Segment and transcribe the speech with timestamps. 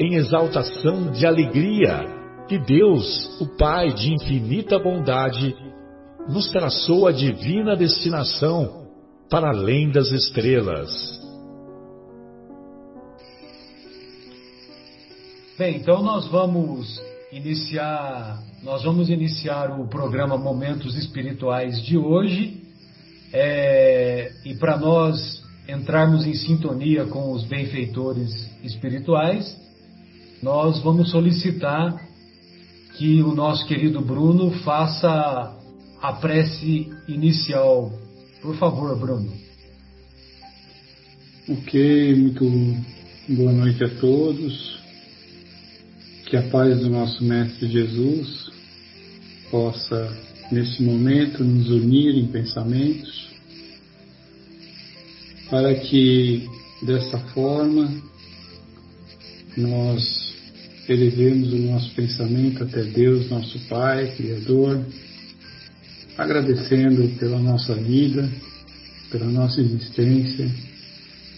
[0.00, 2.06] em exaltação de alegria
[2.48, 5.54] que Deus, o Pai de infinita bondade,
[6.26, 8.88] nos traçou a divina destinação
[9.28, 10.90] para além das estrelas.
[15.58, 16.98] Bem, então nós vamos
[17.30, 22.62] iniciar, nós vamos iniciar o programa Momentos Espirituais de hoje.
[23.32, 29.59] É, e para nós entrarmos em sintonia com os benfeitores espirituais,
[30.42, 32.08] nós vamos solicitar
[32.96, 35.56] que o nosso querido Bruno faça
[36.00, 37.92] a prece inicial.
[38.40, 39.32] Por favor, Bruno.
[41.48, 42.44] Ok, muito
[43.28, 44.80] boa noite a todos.
[46.26, 48.50] Que a paz do nosso Mestre Jesus
[49.50, 50.16] possa,
[50.50, 53.30] nesse momento, nos unir em pensamentos,
[55.50, 56.48] para que,
[56.82, 57.92] dessa forma,
[59.56, 60.19] nós
[60.88, 64.84] elevemos o nosso pensamento até Deus, nosso Pai, Criador,
[66.16, 68.30] agradecendo pela nossa vida,
[69.10, 70.50] pela nossa existência,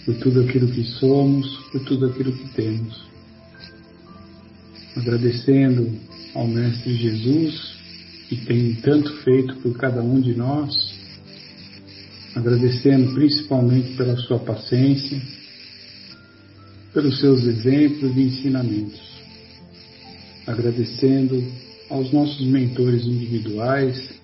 [0.05, 3.03] por tudo aquilo que somos, por tudo aquilo que temos.
[4.97, 5.91] Agradecendo
[6.35, 7.77] ao Mestre Jesus,
[8.29, 10.75] que tem tanto feito por cada um de nós,
[12.35, 15.21] agradecendo principalmente pela sua paciência,
[16.93, 19.12] pelos seus exemplos e ensinamentos
[20.47, 21.43] agradecendo
[21.89, 24.15] aos nossos mentores individuais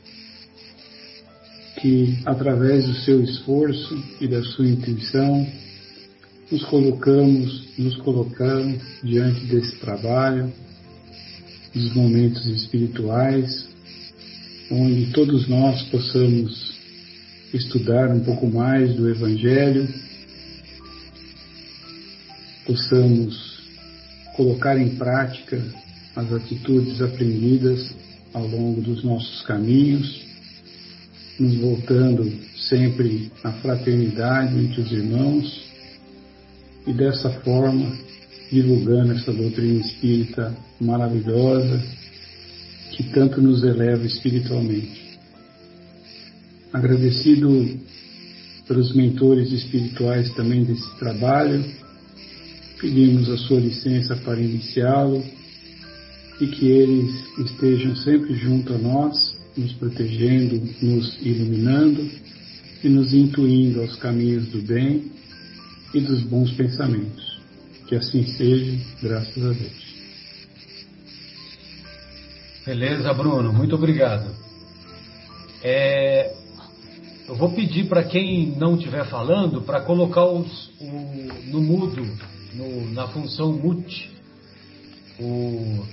[1.80, 5.46] que, através do seu esforço e da sua intuição,
[6.50, 10.52] nos colocamos, nos colocamos diante desse trabalho,
[11.74, 13.68] dos momentos espirituais,
[14.70, 16.76] onde todos nós possamos
[17.52, 19.88] estudar um pouco mais do Evangelho,
[22.66, 23.58] possamos
[24.34, 25.62] colocar em prática
[26.16, 27.94] as atitudes aprendidas
[28.32, 30.26] ao longo dos nossos caminhos,
[31.38, 32.30] nos voltando
[32.68, 35.68] sempre à fraternidade entre os irmãos
[36.86, 37.96] e dessa forma
[38.50, 41.82] divulgando essa doutrina espírita maravilhosa
[42.92, 45.18] que tanto nos eleva espiritualmente.
[46.72, 47.78] Agradecido
[48.66, 51.64] pelos mentores espirituais também desse trabalho,
[52.80, 55.24] pedimos a sua licença para iniciá-lo
[56.40, 62.08] e que eles estejam sempre junto a nós, nos protegendo, nos iluminando
[62.82, 65.10] e nos intuindo aos caminhos do bem
[65.92, 67.40] e dos bons pensamentos.
[67.88, 69.88] Que assim seja, graças a Deus.
[72.64, 74.30] Beleza, Bruno, muito obrigado.
[75.62, 76.34] É,
[77.26, 82.06] eu vou pedir para quem não estiver falando para colocar os, o, no mudo,
[82.54, 84.10] no, na função mute,
[85.18, 85.84] o,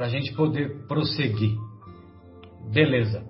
[0.00, 1.58] para a gente poder prosseguir.
[2.72, 3.22] Beleza.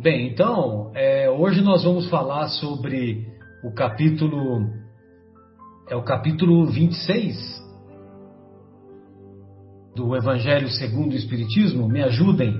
[0.00, 3.26] Bem, então, é, hoje nós vamos falar sobre
[3.64, 4.70] o capítulo.
[5.90, 7.60] É o capítulo 26
[9.96, 11.88] do Evangelho segundo o Espiritismo.
[11.88, 12.56] Me ajudem.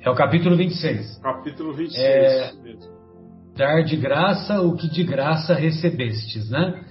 [0.00, 1.18] É o capítulo 26.
[1.18, 2.04] Capítulo 26.
[2.06, 2.52] É,
[3.56, 6.84] dar de graça o que de graça recebestes, né?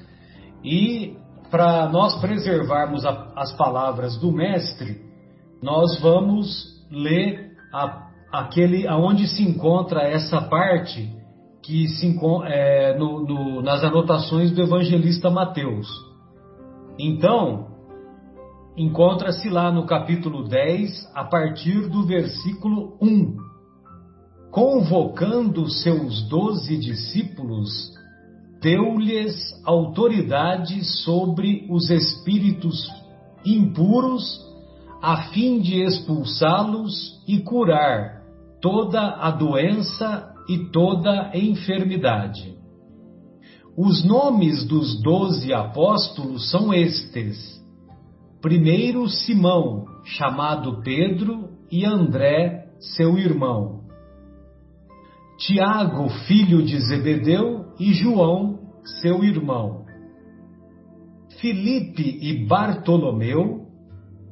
[0.62, 1.23] E
[1.54, 5.00] para nós preservarmos a, as palavras do mestre,
[5.62, 11.16] nós vamos ler a, aquele aonde se encontra essa parte
[11.62, 15.88] que se é, no, no, nas anotações do evangelista Mateus.
[16.98, 17.68] Então,
[18.76, 23.38] encontra-se lá no capítulo 10, a partir do versículo 1.
[24.50, 27.94] Convocando seus doze discípulos,
[28.64, 32.90] deu-lhes autoridade sobre os espíritos
[33.46, 34.24] impuros,
[35.02, 38.24] a fim de expulsá-los e curar
[38.62, 42.54] toda a doença e toda enfermidade.
[43.78, 47.62] Os nomes dos doze apóstolos são estes:
[48.42, 53.82] primeiro Simão, chamado Pedro, e André, seu irmão.
[55.38, 58.53] Tiago, filho de Zebedeu, e João,
[59.02, 59.86] seu irmão.
[61.40, 63.68] Filipe e Bartolomeu,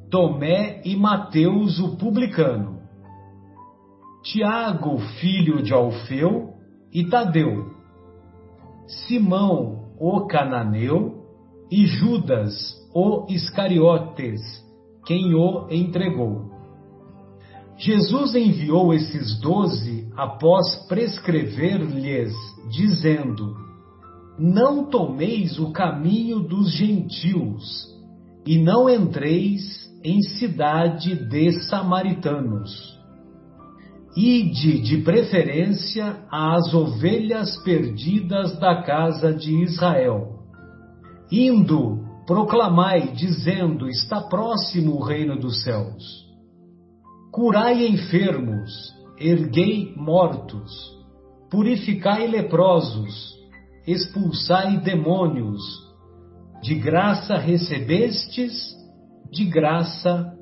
[0.10, 2.82] Tomé e Mateus, o publicano.
[4.24, 6.54] Tiago, filho de Alfeu,
[6.94, 7.72] e Tadeu.
[8.86, 11.26] Simão, o cananeu,
[11.72, 12.54] e Judas,
[12.94, 14.42] o Iscariotes,
[15.06, 16.52] quem o entregou.
[17.78, 22.34] Jesus enviou esses doze após prescrever-lhes,
[22.70, 23.56] dizendo:
[24.44, 27.86] Não tomeis o caminho dos gentios,
[28.44, 29.62] e não entreis
[30.04, 32.72] em cidade de samaritanos.
[34.18, 40.40] Ide de preferência às ovelhas perdidas da casa de Israel.
[41.32, 46.04] Indo, proclamai, dizendo: Está próximo o reino dos céus.
[47.32, 48.72] Curai enfermos,
[49.20, 50.72] erguei mortos,
[51.52, 53.40] purificai leprosos,
[53.88, 55.62] expulsai demônios.
[56.62, 58.54] De graça recebestes,
[59.32, 60.34] de graça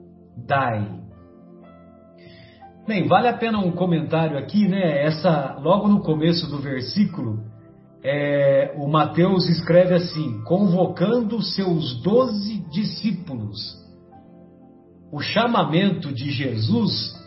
[0.45, 0.99] dai.
[2.87, 5.03] Bem, vale a pena um comentário aqui, né?
[5.03, 7.39] Essa, logo no começo do versículo,
[8.03, 13.79] é, o Mateus escreve assim: convocando seus doze discípulos
[15.11, 17.17] o chamamento de Jesus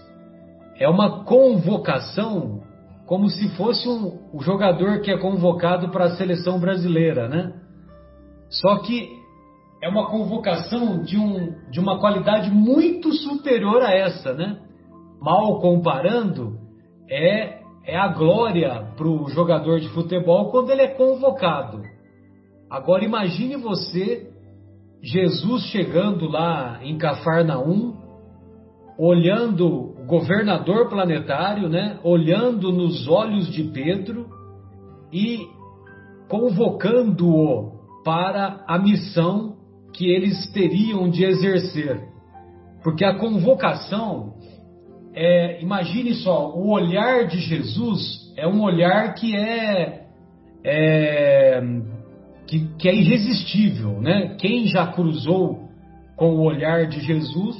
[0.76, 2.61] é uma convocação,
[3.06, 7.52] como se fosse um, o jogador que é convocado para a seleção brasileira, né?
[8.48, 9.08] Só que
[9.82, 14.58] é uma convocação de, um, de uma qualidade muito superior a essa, né?
[15.20, 16.58] Mal comparando,
[17.10, 21.82] é, é a glória para o jogador de futebol quando ele é convocado.
[22.70, 24.32] Agora imagine você
[25.02, 27.96] Jesus chegando lá em Cafarnaum,
[28.96, 34.26] olhando governador planetário, né, olhando nos olhos de Pedro
[35.12, 35.46] e
[36.28, 37.72] convocando-o
[38.04, 39.56] para a missão
[39.92, 42.00] que eles teriam de exercer.
[42.82, 44.34] Porque a convocação,
[45.14, 50.06] é, imagine só, o olhar de Jesus é um olhar que é,
[50.64, 51.62] é
[52.46, 54.36] que, que é irresistível, né?
[54.38, 55.68] Quem já cruzou
[56.16, 57.56] com o olhar de Jesus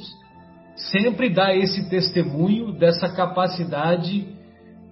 [0.75, 4.27] sempre dá esse testemunho dessa capacidade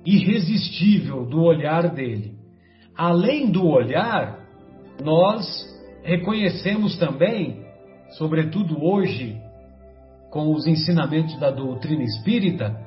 [0.05, 2.35] irresistível do olhar dele.
[2.95, 4.39] Além do olhar,
[5.03, 5.45] nós
[6.03, 7.63] reconhecemos também,
[8.17, 9.39] sobretudo hoje,
[10.31, 12.79] com os ensinamentos da doutrina espírita,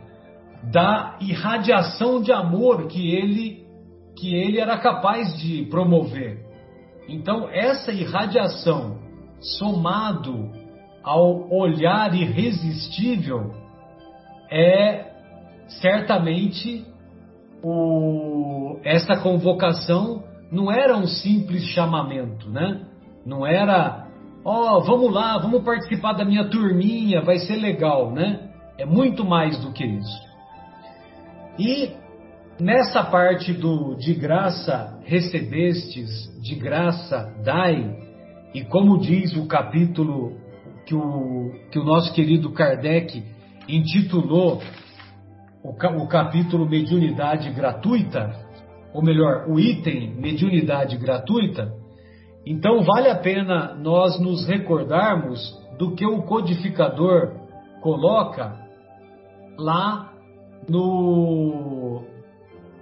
[0.72, 3.64] da irradiação de amor que ele
[4.16, 6.38] que ele era capaz de promover.
[7.08, 8.98] Então, essa irradiação,
[9.58, 10.52] somado
[11.04, 13.54] ao olhar irresistível,
[14.50, 15.12] é
[15.80, 16.84] certamente
[17.62, 22.86] o, essa convocação não era um simples chamamento, né?
[23.24, 24.06] Não era,
[24.44, 28.50] ó, oh, vamos lá, vamos participar da minha turminha, vai ser legal, né?
[28.78, 30.22] É muito mais do que isso.
[31.58, 31.92] E
[32.60, 36.08] Nessa parte do de graça recebestes,
[36.40, 37.96] de graça dai,
[38.54, 40.36] e como diz o capítulo
[40.86, 43.22] que o, que o nosso querido Kardec
[43.68, 44.60] intitulou
[45.62, 48.34] o, capítulo Mediunidade Gratuita,
[48.92, 51.72] ou melhor, o item Mediunidade Gratuita,
[52.46, 55.40] então vale a pena nós nos recordarmos
[55.78, 57.32] do que o codificador
[57.80, 58.60] coloca
[59.58, 60.12] lá
[60.68, 62.02] no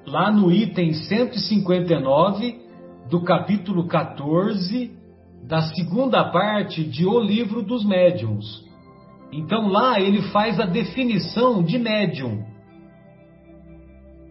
[0.06, 2.61] lá no item 159
[3.09, 5.01] do capítulo 14
[5.43, 8.65] da segunda parte de O Livro dos Médiuns.
[9.33, 12.45] Então lá ele faz a definição de médium.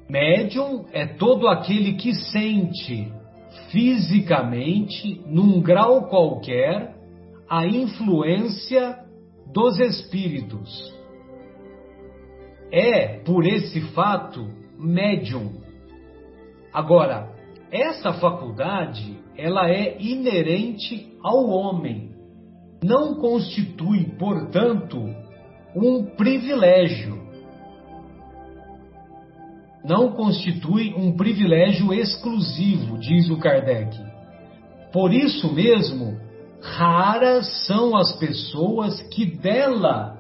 [0.10, 3.12] Médium é todo aquele que sente
[3.72, 6.96] fisicamente, num grau qualquer,
[7.50, 9.00] a influência
[9.52, 10.94] dos espíritos.
[12.72, 15.62] É, por esse fato, médium.
[16.74, 17.30] Agora,
[17.70, 22.12] essa faculdade, ela é inerente ao homem.
[22.84, 24.98] Não constitui, portanto,
[25.76, 27.22] um privilégio.
[29.84, 33.98] Não constitui um privilégio exclusivo, diz o Kardec.
[34.92, 36.20] Por isso mesmo,
[36.62, 40.20] raras são as pessoas que dela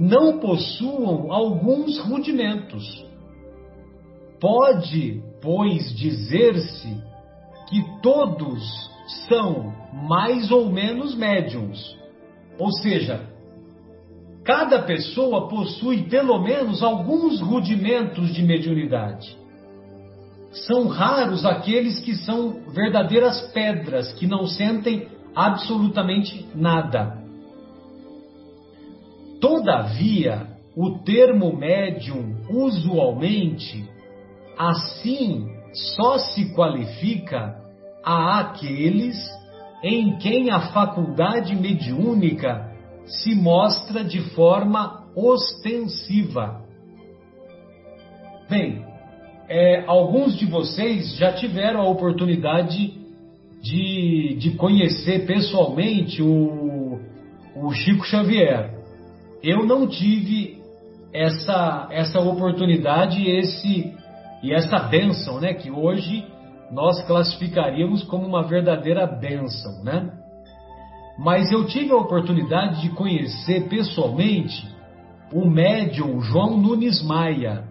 [0.00, 3.04] não possuam alguns rudimentos.
[4.40, 7.02] Pode, pois, dizer-se
[7.74, 8.62] que todos
[9.26, 9.74] são
[10.06, 11.98] mais ou menos médiums.
[12.56, 13.28] Ou seja,
[14.44, 19.36] cada pessoa possui pelo menos alguns rudimentos de mediunidade.
[20.52, 27.24] São raros aqueles que são verdadeiras pedras, que não sentem absolutamente nada.
[29.40, 33.84] Todavia, o termo médium, usualmente,
[34.56, 35.52] assim
[35.96, 37.63] só se qualifica
[38.04, 39.16] a aqueles
[39.82, 42.72] em quem a faculdade mediúnica
[43.06, 46.62] se mostra de forma ostensiva.
[48.48, 48.84] Bem,
[49.48, 52.94] é, alguns de vocês já tiveram a oportunidade
[53.62, 56.98] de, de conhecer pessoalmente o,
[57.56, 58.74] o Chico Xavier.
[59.42, 60.62] Eu não tive
[61.12, 63.92] essa, essa oportunidade esse,
[64.42, 65.54] e essa bênção, né?
[65.54, 66.24] Que hoje
[66.70, 70.10] nós classificaríamos como uma verdadeira bênção, né?
[71.18, 74.66] Mas eu tive a oportunidade de conhecer pessoalmente
[75.32, 77.64] o médium João Nunes Maia.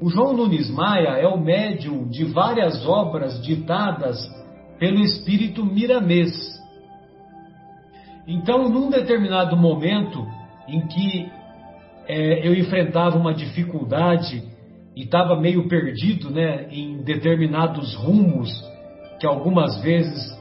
[0.00, 4.18] O João Nunes Maia é o médium de várias obras ditadas
[4.78, 6.32] pelo espírito Miramês.
[8.26, 10.26] Então, num determinado momento
[10.68, 11.30] em que
[12.06, 14.51] é, eu enfrentava uma dificuldade
[14.94, 18.50] e estava meio perdido né, em determinados rumos
[19.18, 20.36] que algumas vezes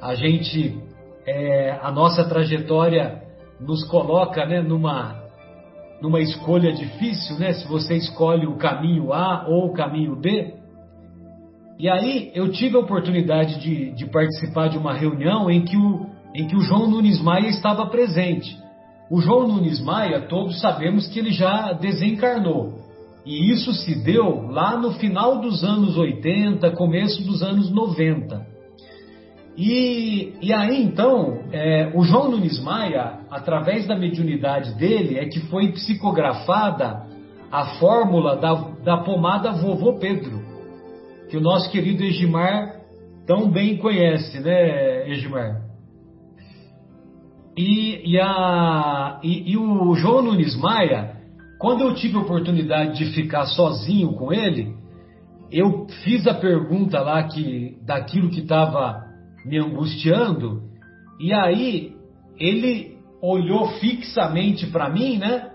[0.00, 0.76] a gente,
[1.26, 3.22] é, a nossa trajetória
[3.60, 5.22] nos coloca né, numa,
[6.00, 10.54] numa escolha difícil, né, se você escolhe o caminho A ou o caminho B.
[11.78, 16.06] E aí eu tive a oportunidade de, de participar de uma reunião em que, o,
[16.34, 18.58] em que o João Nunes Maia estava presente.
[19.10, 22.81] O João Nunes Maia, todos sabemos que ele já desencarnou.
[23.24, 28.52] E isso se deu lá no final dos anos 80, começo dos anos 90.
[29.56, 35.40] E, e aí então, é, o João Nunes Maia, através da mediunidade dele, é que
[35.40, 37.06] foi psicografada
[37.50, 40.42] a fórmula da, da pomada Vovô Pedro,
[41.28, 42.80] que o nosso querido Egimar
[43.26, 45.60] tão bem conhece, né, Egimar?
[47.56, 51.11] E, e, a, e, e o João Nunes Maia,
[51.62, 54.74] quando eu tive a oportunidade de ficar sozinho com ele,
[55.48, 59.04] eu fiz a pergunta lá que daquilo que estava
[59.46, 60.64] me angustiando,
[61.20, 61.94] e aí
[62.36, 65.52] ele olhou fixamente para mim, né?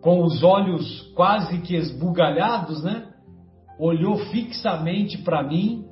[0.00, 3.08] Com os olhos quase que esbugalhados, né?
[3.76, 5.84] Olhou fixamente para mim.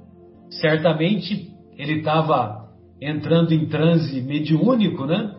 [0.51, 2.69] Certamente ele estava
[3.03, 5.35] entrando em transe mediúnico, né?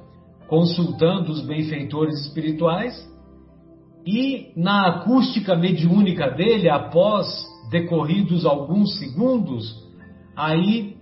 [0.50, 3.10] Consultando os benfeitores espirituais.
[4.12, 7.28] E na acústica mediúnica dele, após
[7.70, 9.72] decorridos alguns segundos,
[10.36, 10.96] aí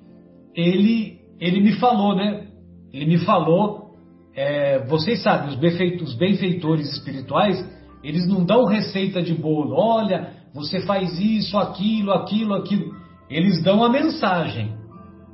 [0.54, 2.48] ele, ele me falou, né?
[2.92, 3.92] Ele me falou,
[4.36, 7.66] é, vocês sabem, os, benfeitores, os benfeitores espirituais,
[8.04, 12.94] eles não dão receita de bolo, olha, você faz isso, aquilo, aquilo, aquilo.
[13.30, 14.76] Eles dão a mensagem.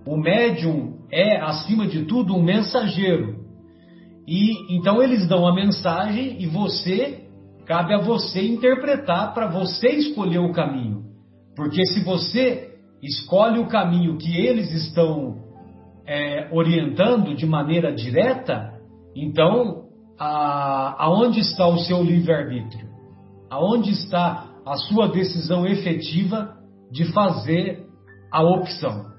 [0.05, 3.41] O médium é, acima de tudo, um mensageiro.
[4.27, 7.22] E então eles dão a mensagem e você
[7.65, 11.03] Cabe a você interpretar para você escolher o caminho.
[11.55, 15.37] Porque se você escolhe o caminho que eles estão
[16.05, 18.73] é, orientando de maneira direta,
[19.15, 19.85] então
[20.19, 22.87] a, aonde está o seu livre-arbítrio?
[23.49, 26.57] Aonde está a sua decisão efetiva
[26.91, 27.85] de fazer
[28.31, 29.13] a opção?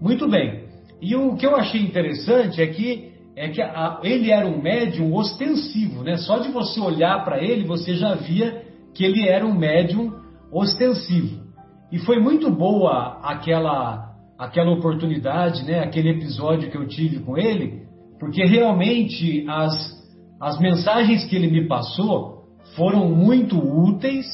[0.00, 0.66] Muito bem.
[1.00, 5.14] E o que eu achei interessante é que é que a, ele era um médium
[5.14, 6.16] ostensivo, né?
[6.16, 8.62] Só de você olhar para ele, você já via
[8.94, 10.10] que ele era um médium
[10.50, 11.44] ostensivo.
[11.92, 14.06] E foi muito boa aquela
[14.38, 15.80] aquela oportunidade, né?
[15.80, 17.82] Aquele episódio que eu tive com ele,
[18.18, 19.94] porque realmente as
[20.40, 24.26] as mensagens que ele me passou foram muito úteis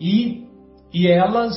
[0.00, 0.44] e
[0.92, 1.56] e elas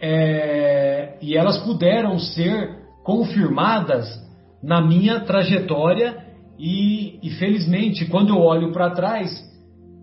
[0.00, 4.06] é, e elas puderam ser confirmadas
[4.62, 6.29] na minha trajetória
[6.60, 9.30] e, e felizmente, quando eu olho para trás,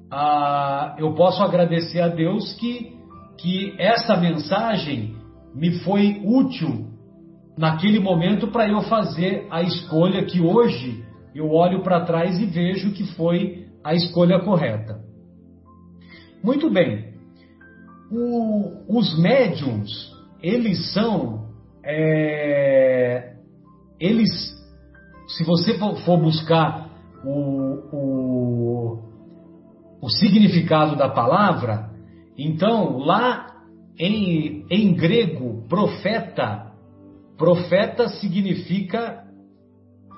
[0.09, 2.97] ah, eu posso agradecer a Deus que,
[3.37, 5.15] que essa mensagem
[5.53, 6.87] me foi útil
[7.55, 12.91] naquele momento para eu fazer a escolha que hoje eu olho para trás e vejo
[12.91, 14.99] que foi a escolha correta.
[16.43, 17.13] Muito bem.
[18.09, 20.11] O, os médiums,
[20.41, 21.49] eles são.
[21.83, 23.35] É,
[23.99, 24.56] eles
[25.27, 26.89] se você for buscar
[27.23, 28.99] o, o,
[30.01, 31.89] o significado da palavra,
[32.37, 33.47] então lá
[33.99, 36.71] em, em grego, profeta,
[37.37, 39.23] profeta significa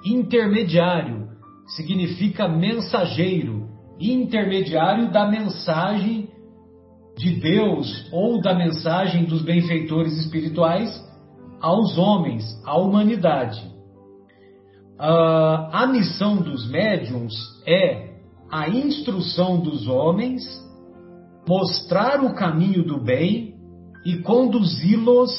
[0.06, 1.30] intermediário,
[1.75, 3.68] significa mensageiro,
[4.00, 6.30] intermediário da mensagem
[7.18, 10.89] de Deus ou da mensagem dos benfeitores espirituais
[11.60, 13.78] aos homens, à humanidade.
[15.00, 17.34] Uh, a missão dos médiums
[17.65, 18.15] é
[18.51, 20.44] a instrução dos homens,
[21.48, 23.56] mostrar o caminho do bem
[24.06, 25.32] e conduzi-los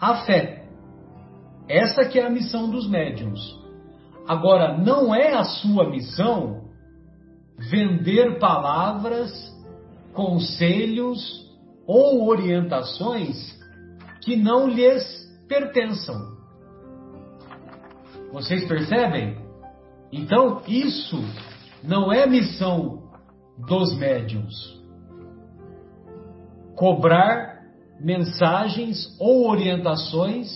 [0.00, 0.68] à fé.
[1.68, 3.40] Essa que é a missão dos médiums.
[4.28, 6.68] Agora, não é a sua missão
[7.58, 9.32] vender palavras
[10.12, 11.44] conselhos
[11.88, 13.36] ou orientações
[14.20, 15.04] que não lhes
[15.48, 16.37] pertençam.
[18.32, 19.36] Vocês percebem?
[20.12, 21.18] Então, isso
[21.82, 23.02] não é missão
[23.66, 24.54] dos médiums.
[26.76, 27.58] Cobrar
[28.00, 30.48] mensagens ou orientações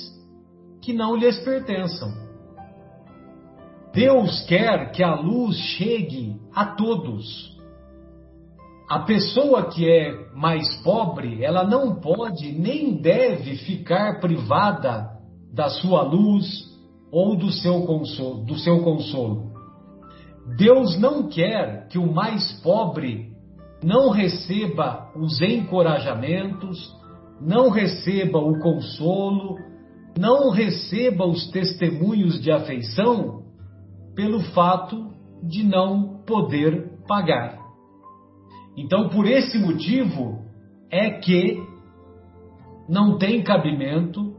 [0.81, 2.13] que não lhes pertençam.
[3.93, 7.53] Deus quer que a luz chegue a todos.
[8.89, 15.11] A pessoa que é mais pobre, ela não pode nem deve ficar privada
[15.53, 16.72] da sua luz
[17.13, 18.45] ou do seu consolo.
[18.45, 19.53] Do seu consolo.
[20.57, 23.31] Deus não quer que o mais pobre
[23.85, 26.97] não receba os encorajamentos,
[27.41, 29.57] não receba o consolo,
[30.19, 33.43] não receba os testemunhos de afeição
[34.15, 37.59] pelo fato de não poder pagar.
[38.77, 40.43] Então, por esse motivo,
[40.91, 41.59] é que
[42.89, 44.37] não tem cabimento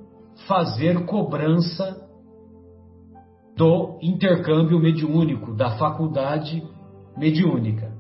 [0.48, 2.03] fazer cobrança
[3.56, 6.64] do intercâmbio mediúnico, da faculdade
[7.18, 7.92] mediúnica.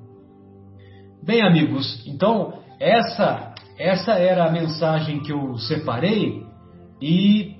[1.23, 6.43] Bem, amigos, então essa essa era a mensagem que eu separei
[7.01, 7.55] e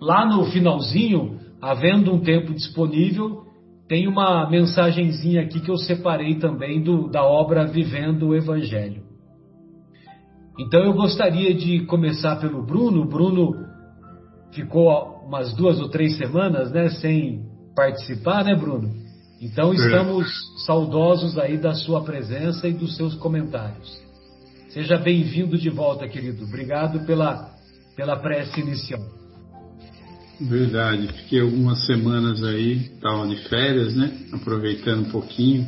[0.00, 3.44] lá no finalzinho, havendo um tempo disponível,
[3.88, 9.02] tem uma mensagenzinha aqui que eu separei também do, da obra Vivendo o Evangelho.
[10.58, 13.02] Então eu gostaria de começar pelo Bruno.
[13.02, 13.52] O Bruno
[14.52, 17.42] ficou umas duas ou três semanas, né, sem
[17.74, 18.90] participar, né, Bruno?
[19.40, 20.64] Então estamos é.
[20.66, 24.00] saudosos aí da sua presença e dos seus comentários.
[24.68, 26.44] Seja bem-vindo de volta, querido.
[26.44, 27.50] Obrigado pela,
[27.96, 29.00] pela prece inicial.
[30.40, 34.10] Verdade, fiquei algumas semanas aí, estava de férias, né?
[34.32, 35.66] Aproveitando um pouquinho.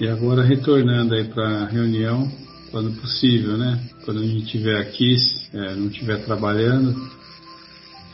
[0.00, 2.30] E agora retornando aí para a reunião,
[2.70, 3.80] quando possível, né?
[4.04, 5.16] Quando a gente estiver aqui,
[5.54, 6.94] é, não estiver trabalhando,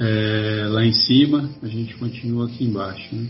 [0.00, 3.26] é, lá em cima, a gente continua aqui embaixo, né?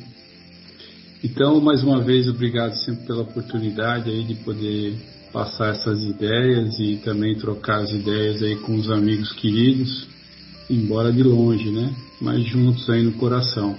[1.24, 4.94] Então, mais uma vez, obrigado sempre pela oportunidade aí de poder
[5.32, 10.06] passar essas ideias e também trocar as ideias aí com os amigos queridos,
[10.70, 11.92] embora de longe, né?
[12.20, 13.76] mas juntos aí no coração.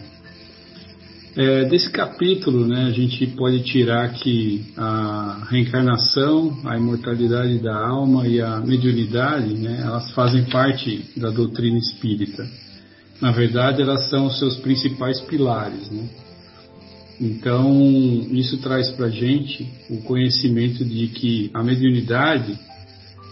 [1.35, 8.27] É, desse capítulo, né, a gente pode tirar que a reencarnação, a imortalidade da alma
[8.27, 12.45] e a mediunidade, né, elas fazem parte da doutrina espírita.
[13.21, 15.89] Na verdade, elas são os seus principais pilares.
[15.89, 16.09] Né?
[17.19, 22.57] Então, isso traz para a gente o conhecimento de que a mediunidade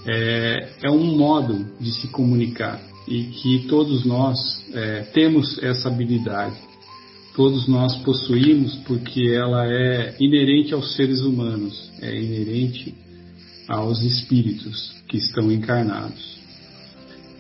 [0.05, 4.37] é, é um modo de se comunicar e que todos nós
[4.73, 6.55] é, temos essa habilidade.
[7.33, 12.93] Todos nós possuímos porque ela é inerente aos seres humanos, é inerente
[13.69, 16.36] aos espíritos que estão encarnados.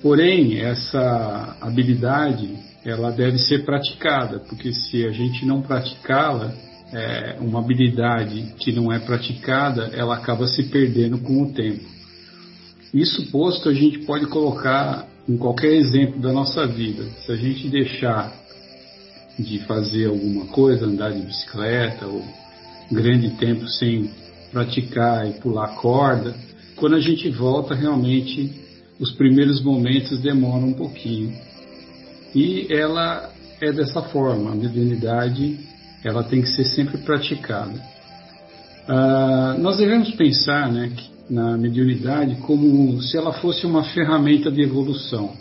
[0.01, 2.49] Porém, essa habilidade
[2.85, 6.53] ela deve ser praticada, porque se a gente não praticá-la,
[6.93, 11.83] é, uma habilidade que não é praticada, ela acaba se perdendo com o tempo.
[12.93, 17.03] Isso posto, a gente pode colocar em qualquer exemplo da nossa vida.
[17.25, 18.33] Se a gente deixar
[19.37, 22.23] de fazer alguma coisa, andar de bicicleta ou
[22.89, 24.09] grande tempo sem
[24.51, 26.33] praticar e pular corda,
[26.77, 28.66] quando a gente volta realmente
[28.99, 31.33] os primeiros momentos demoram um pouquinho.
[32.33, 33.31] E ela
[33.61, 35.59] é dessa forma, a mediunidade
[36.03, 37.81] ela tem que ser sempre praticada.
[38.87, 40.91] Uh, nós devemos pensar né,
[41.29, 45.33] na mediunidade como se ela fosse uma ferramenta de evolução.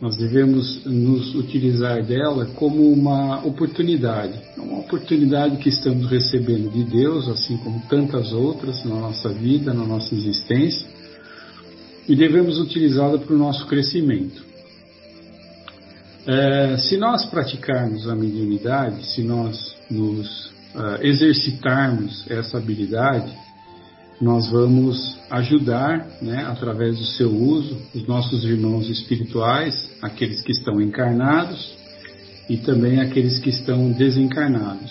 [0.00, 7.28] Nós devemos nos utilizar dela como uma oportunidade, uma oportunidade que estamos recebendo de Deus,
[7.28, 10.86] assim como tantas outras na nossa vida, na nossa existência,
[12.08, 14.42] e devemos utilizá-la para o nosso crescimento.
[16.26, 23.32] É, se nós praticarmos a mediunidade, se nós nos uh, exercitarmos essa habilidade,
[24.20, 30.80] nós vamos ajudar, né, através do seu uso, os nossos irmãos espirituais, aqueles que estão
[30.80, 31.76] encarnados
[32.48, 34.90] e também aqueles que estão desencarnados.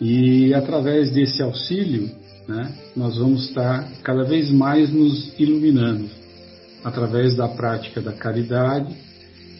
[0.00, 2.10] E através desse auxílio,
[2.48, 6.08] né, nós vamos estar cada vez mais nos iluminando,
[6.84, 8.94] através da prática da caridade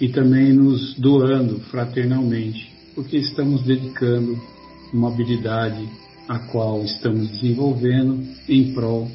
[0.00, 4.40] e também nos doando fraternalmente, porque estamos dedicando
[4.92, 5.88] uma habilidade
[6.28, 9.08] a qual estamos desenvolvendo em prol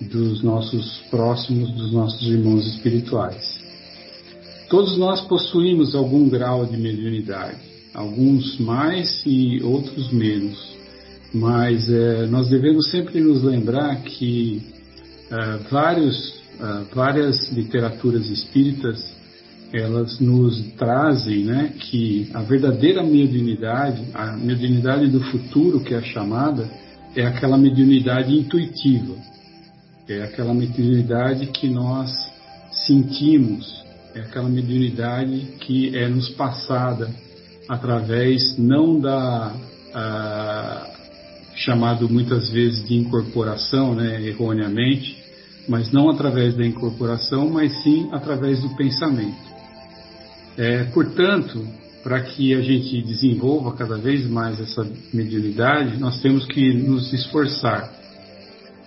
[0.00, 3.60] dos nossos próximos, dos nossos irmãos espirituais.
[4.68, 7.58] Todos nós possuímos algum grau de mediunidade,
[7.92, 10.76] alguns mais e outros menos,
[11.32, 14.62] mas é, nós devemos sempre nos lembrar que
[15.30, 19.20] é, vários, é, várias literaturas espíritas
[19.72, 26.68] elas nos trazem né, que a verdadeira mediunidade, a mediunidade do futuro, que é chamada,
[27.14, 29.14] é aquela mediunidade intuitiva,
[30.08, 32.10] é aquela mediunidade que nós
[32.86, 37.08] sentimos, é aquela mediunidade que é nos passada
[37.68, 39.54] através não da
[39.94, 40.89] a,
[41.60, 45.16] chamado muitas vezes de incorporação, né, erroneamente,
[45.68, 49.50] mas não através da incorporação, mas sim através do pensamento.
[50.56, 51.66] É, portanto,
[52.02, 57.92] para que a gente desenvolva cada vez mais essa mediunidade, nós temos que nos esforçar.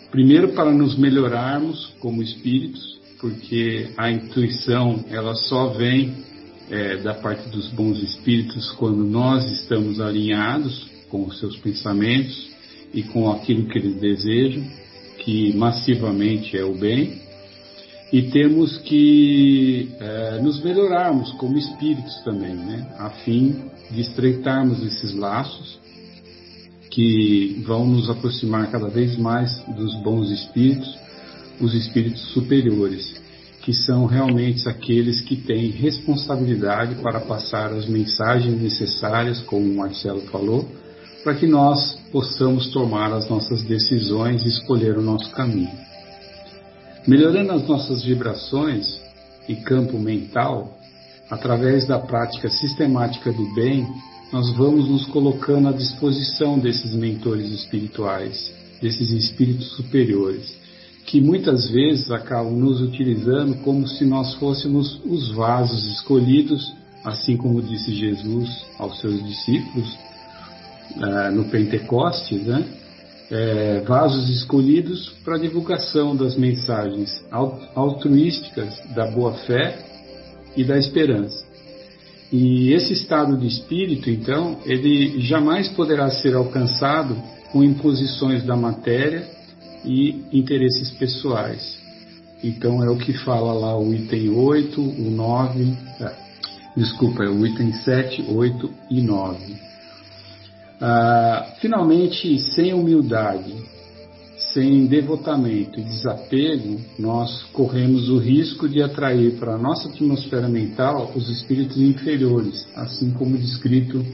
[0.09, 6.13] Primeiro, para nos melhorarmos como espíritos, porque a intuição ela só vem
[6.69, 12.52] é, da parte dos bons espíritos quando nós estamos alinhados com os seus pensamentos
[12.93, 14.63] e com aquilo que eles desejam,
[15.19, 17.23] que massivamente é o bem
[18.13, 22.87] e temos que é, nos melhorarmos como espíritos também, né?
[22.99, 25.79] a fim de estreitarmos esses laços
[26.91, 30.95] que vão nos aproximar cada vez mais dos bons espíritos,
[31.59, 33.19] os espíritos superiores,
[33.63, 40.21] que são realmente aqueles que têm responsabilidade para passar as mensagens necessárias, como o Marcelo
[40.27, 40.69] falou,
[41.23, 45.71] para que nós possamos tomar as nossas decisões e escolher o nosso caminho.
[47.07, 49.01] Melhorando as nossas vibrações
[49.47, 50.77] e campo mental,
[51.29, 53.87] através da prática sistemática do bem,
[54.31, 60.57] nós vamos nos colocando à disposição desses mentores espirituais, desses espíritos superiores,
[61.05, 67.61] que muitas vezes acabam nos utilizando como se nós fôssemos os vasos escolhidos, assim como
[67.61, 69.97] disse Jesus aos seus discípulos
[70.97, 72.65] uh, no Pentecostes, né?
[73.33, 77.25] é, vasos escolhidos para divulgação das mensagens
[77.75, 79.77] altruísticas da boa fé
[80.55, 81.43] e da esperança.
[82.31, 87.15] E esse estado de espírito, então, ele jamais poderá ser alcançado
[87.51, 89.27] com imposições da matéria
[89.83, 91.81] e interesses pessoais.
[92.43, 96.11] Então é o que fala lá o item 8, o 9, é,
[96.75, 99.72] desculpa, é o item 7, 8 e 9.
[100.85, 103.55] Ah, finalmente, sem humildade,
[104.51, 111.13] sem devotamento e desapego, nós corremos o risco de atrair para a nossa atmosfera mental
[111.15, 114.05] os espíritos inferiores, assim como descrito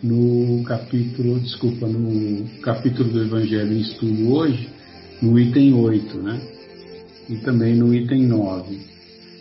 [0.00, 4.68] no capítulo, desculpa, no capítulo do Evangelho em estudo hoje,
[5.20, 6.40] no item 8, né?
[7.28, 8.78] E também no item 9.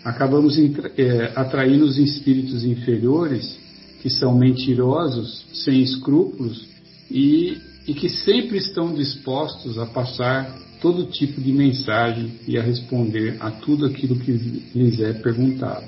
[0.03, 3.61] Acabamos é, atraindo os espíritos inferiores
[4.03, 6.67] que são mentirosos, sem escrúpulos
[7.09, 13.37] e, e que sempre estão dispostos a passar todo tipo de mensagem e a responder
[13.39, 14.33] a tudo aquilo que
[14.75, 15.85] lhes é perguntado,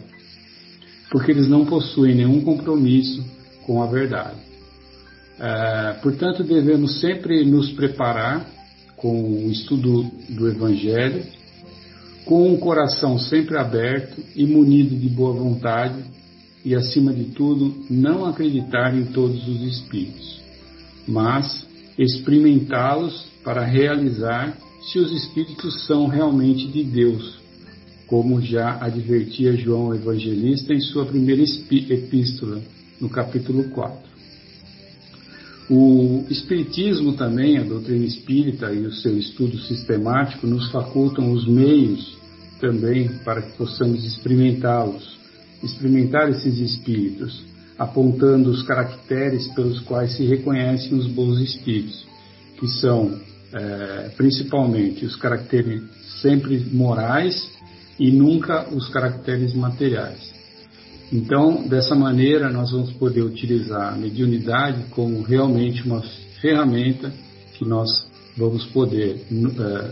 [1.12, 3.22] porque eles não possuem nenhum compromisso
[3.66, 4.40] com a verdade.
[5.38, 8.50] É, portanto, devemos sempre nos preparar
[8.96, 11.22] com o estudo do Evangelho,
[12.24, 16.16] com um coração sempre aberto e munido de boa vontade
[16.66, 20.42] e, acima de tudo, não acreditar em todos os espíritos,
[21.08, 21.66] mas
[21.98, 24.58] experimentá-los para realizar
[24.92, 27.40] se os espíritos são realmente de Deus,
[28.08, 32.62] como já advertia João Evangelista em sua primeira epístola,
[33.00, 34.06] no capítulo 4.
[35.70, 42.16] O Espiritismo também, a doutrina espírita e o seu estudo sistemático nos facultam os meios
[42.60, 45.15] também para que possamos experimentá-los,
[45.66, 47.44] experimentar esses espíritos,
[47.78, 52.06] apontando os caracteres pelos quais se reconhecem os bons espíritos,
[52.60, 53.20] que são
[53.54, 55.82] é, principalmente os caracteres
[56.22, 57.50] sempre morais
[58.00, 60.34] e nunca os caracteres materiais.
[61.12, 66.02] Então, dessa maneira, nós vamos poder utilizar a mediunidade como realmente uma
[66.42, 67.14] ferramenta
[67.54, 69.92] que nós vamos poder uh,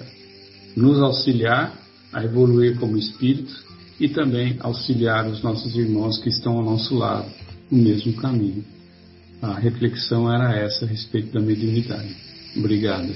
[0.76, 1.74] nos auxiliar
[2.12, 3.64] a evoluir como espíritos
[4.00, 7.30] e também auxiliar os nossos irmãos que estão ao nosso lado
[7.70, 8.64] no mesmo caminho.
[9.42, 12.16] A reflexão era essa a respeito da mediunidade.
[12.58, 13.14] Obrigado.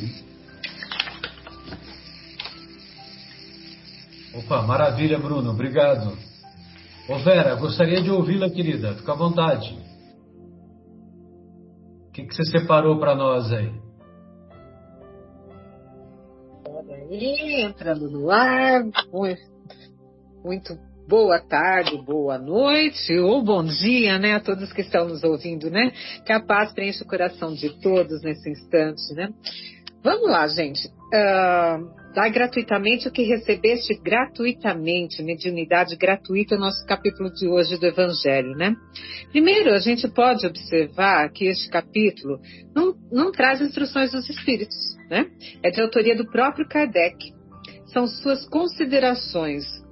[4.36, 5.52] Opa, maravilha, Bruno.
[5.52, 6.18] Obrigado.
[7.10, 8.94] Ô Vera, gostaria de ouvi-la, querida.
[8.96, 9.78] Fica à vontade.
[12.08, 13.72] O que, que você separou para nós aí?
[16.68, 18.84] Olha aí, entrando no ar.
[20.44, 25.70] Muito boa tarde, boa noite ou bom dia, né, a todos que estão nos ouvindo,
[25.70, 25.92] né?
[26.26, 29.30] Que a paz preenche o coração de todos nesse instante, né?
[30.04, 30.88] Vamos lá, gente.
[30.88, 37.78] Uh, dá gratuitamente o que recebeste gratuitamente, mediunidade gratuita, é o nosso capítulo de hoje
[37.78, 38.76] do Evangelho, né?
[39.32, 42.40] Primeiro, a gente pode observar que este capítulo
[42.76, 45.26] não, não traz instruções dos Espíritos, né?
[45.64, 47.34] É de autoria do próprio Kardec.
[47.88, 49.87] São suas considerações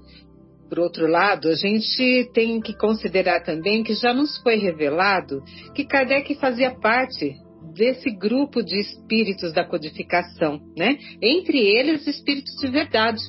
[0.69, 5.43] por outro lado, a gente tem que considerar também que já nos foi revelado
[5.75, 7.35] que Kardec fazia parte
[7.73, 10.97] desse grupo de espíritos da codificação, né?
[11.21, 13.21] Entre eles, espíritos de verdade,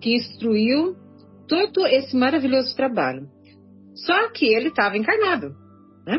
[0.00, 0.94] que instruiu
[1.48, 3.26] todo esse maravilhoso trabalho.
[3.94, 5.54] Só que ele estava encarnado,
[6.06, 6.18] né?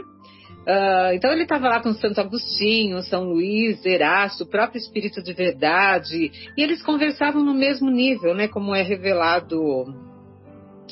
[0.66, 5.34] Uh, então ele estava lá com Santo Agostinho, São Luís, Erasto, o próprio Espírito de
[5.34, 8.48] Verdade, e eles conversavam no mesmo nível, né?
[8.48, 10.13] Como é revelado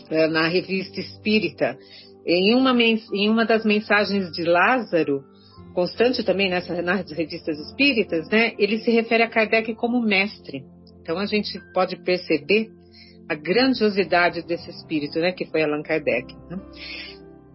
[0.10, 1.78] na revista Espírita.
[2.26, 5.24] Em uma, em uma das mensagens de Lázaro,
[5.74, 10.64] constante também nessa, nas revistas espíritas, né, ele se refere a Kardec como mestre.
[11.02, 12.70] Então a gente pode perceber
[13.30, 16.34] a grandiosidade desse espírito, né, que foi Allan Kardec.
[16.50, 16.60] Né?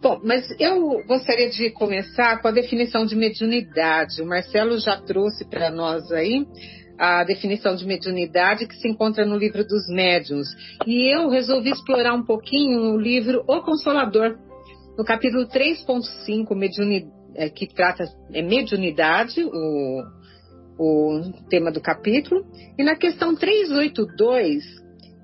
[0.03, 4.23] Bom, mas eu gostaria de começar com a definição de mediunidade.
[4.23, 6.47] O Marcelo já trouxe para nós aí
[6.99, 10.49] a definição de mediunidade que se encontra no livro dos médiuns.
[10.87, 14.39] E eu resolvi explorar um pouquinho o livro O Consolador,
[14.97, 20.03] no capítulo 3.5, mediunidade é, que trata é mediunidade, o,
[20.79, 22.45] o tema do capítulo.
[22.79, 24.65] E na questão 382,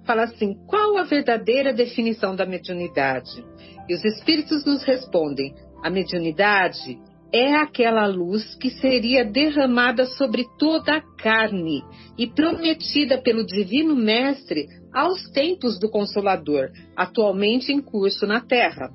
[0.04, 3.44] fala assim: qual a verdadeira definição da mediunidade?
[3.88, 7.00] E os espíritos nos respondem: a mediunidade
[7.32, 11.82] é aquela luz que seria derramada sobre toda a carne
[12.18, 18.90] e prometida pelo Divino Mestre aos tempos do Consolador, atualmente em curso na Terra.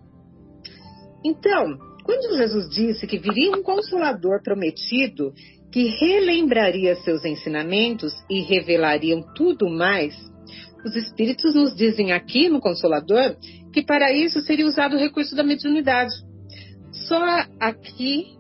[1.26, 5.34] Então, quando Jesus disse que viria um consolador prometido
[5.72, 10.16] que relembraria seus ensinamentos e revelariam tudo mais,
[10.86, 13.36] os espíritos nos dizem aqui no Consolador
[13.74, 16.14] que para isso seria usado o recurso da mediunidade.
[17.06, 17.22] Só
[17.60, 18.38] aqui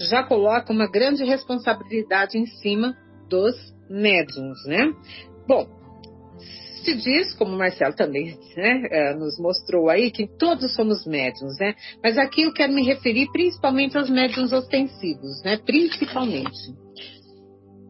[0.00, 2.96] já coloca uma grande responsabilidade em cima
[3.28, 3.54] dos
[3.88, 4.92] médiums, né?
[5.46, 5.68] Bom,
[6.84, 11.56] se diz, como o Marcelo também né, é, nos mostrou aí, que todos somos médiums,
[11.58, 11.74] né?
[12.02, 15.56] Mas aqui eu quero me referir principalmente aos médiums ostensivos, né?
[15.64, 16.74] Principalmente.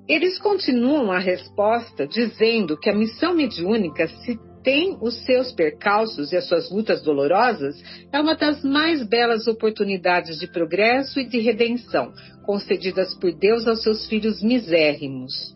[0.07, 6.37] Eles continuam a resposta dizendo que a missão mediúnica, se tem os seus percalços e
[6.37, 7.77] as suas lutas dolorosas,
[8.11, 12.13] é uma das mais belas oportunidades de progresso e de redenção
[12.45, 15.55] concedidas por Deus aos seus filhos misérrimos.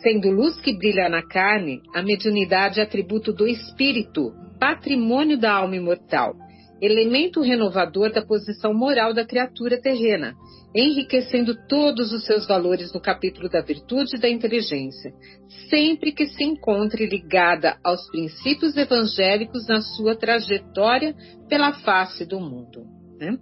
[0.00, 5.76] Sendo luz que brilha na carne, a mediunidade é atributo do espírito, patrimônio da alma
[5.76, 6.34] imortal,
[6.80, 10.34] elemento renovador da posição moral da criatura terrena,
[10.74, 15.12] enriquecendo todos os seus valores no capítulo da virtude e da inteligência,
[15.70, 21.14] sempre que se encontre ligada aos princípios evangélicos na sua trajetória
[21.48, 22.84] pela face do mundo.
[23.18, 23.38] Né?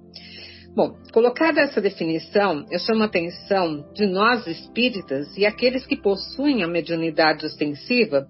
[0.75, 6.63] Bom, colocada essa definição, eu chamo a atenção de nós espíritas e aqueles que possuem
[6.63, 8.27] a mediunidade ostensiva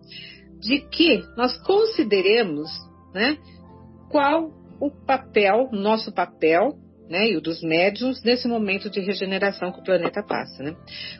[0.60, 2.70] de que nós consideremos
[3.12, 3.36] né,
[4.08, 4.50] qual
[4.82, 6.76] o papel, nosso papel,
[7.08, 10.60] né, e o dos médiums nesse momento de regeneração que o planeta passa.
[10.60, 10.74] Né?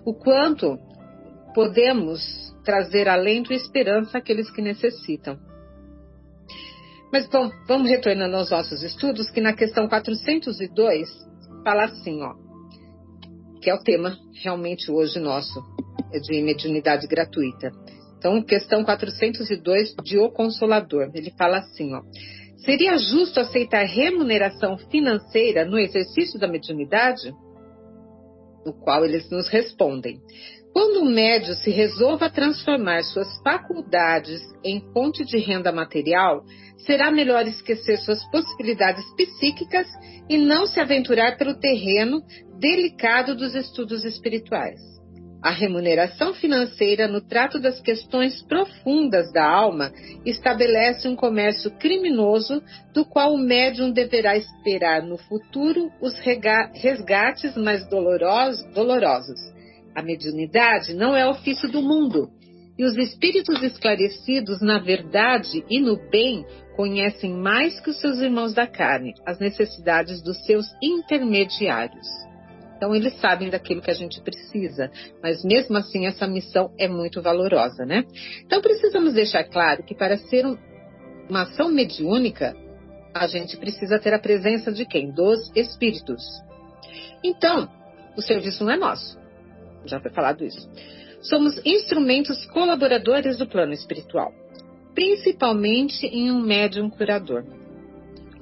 [0.05, 0.77] O quanto
[1.55, 2.21] podemos
[2.65, 5.39] trazer alento e esperança àqueles que necessitam.
[7.13, 11.09] Mas bom, vamos retornando aos nossos estudos, que na questão 402
[11.63, 12.35] fala assim, ó,
[13.61, 15.63] que é o tema realmente hoje nosso,
[16.13, 17.71] é de mediunidade gratuita.
[18.19, 22.03] Então, questão 402 de O Consolador, ele fala assim, ó,
[22.65, 27.33] seria justo aceitar remuneração financeira no exercício da mediunidade?
[28.65, 30.21] No qual eles nos respondem,
[30.73, 36.43] Quando um médio se resolva a transformar suas faculdades em fonte de renda material,
[36.79, 39.87] será melhor esquecer suas possibilidades psíquicas
[40.31, 42.23] e não se aventurar pelo terreno
[42.59, 44.92] delicado dos estudos espirituais.
[45.43, 49.93] A remuneração financeira no trato das questões profundas da alma
[50.25, 52.63] estabelece um comércio criminoso
[52.95, 59.53] do qual o médium deverá esperar no futuro os resgates mais dolorosos
[59.95, 62.31] a mediunidade não é ofício do mundo,
[62.79, 68.55] e os espíritos esclarecidos na verdade e no bem conhecem mais que os seus irmãos
[68.55, 72.07] da carne as necessidades dos seus intermediários.
[72.83, 74.91] Então eles sabem daquilo que a gente precisa,
[75.23, 78.05] mas mesmo assim essa missão é muito valorosa, né?
[78.45, 80.59] Então precisamos deixar claro que para ser um,
[81.31, 82.57] uma ação mediúnica,
[83.15, 85.13] a gente precisa ter a presença de quem?
[85.13, 86.25] Dos espíritos.
[87.23, 87.69] Então,
[88.17, 89.17] o serviço não é nosso
[89.85, 90.69] já foi falado isso.
[91.21, 94.33] Somos instrumentos colaboradores do plano espiritual,
[94.93, 97.45] principalmente em um médium curador.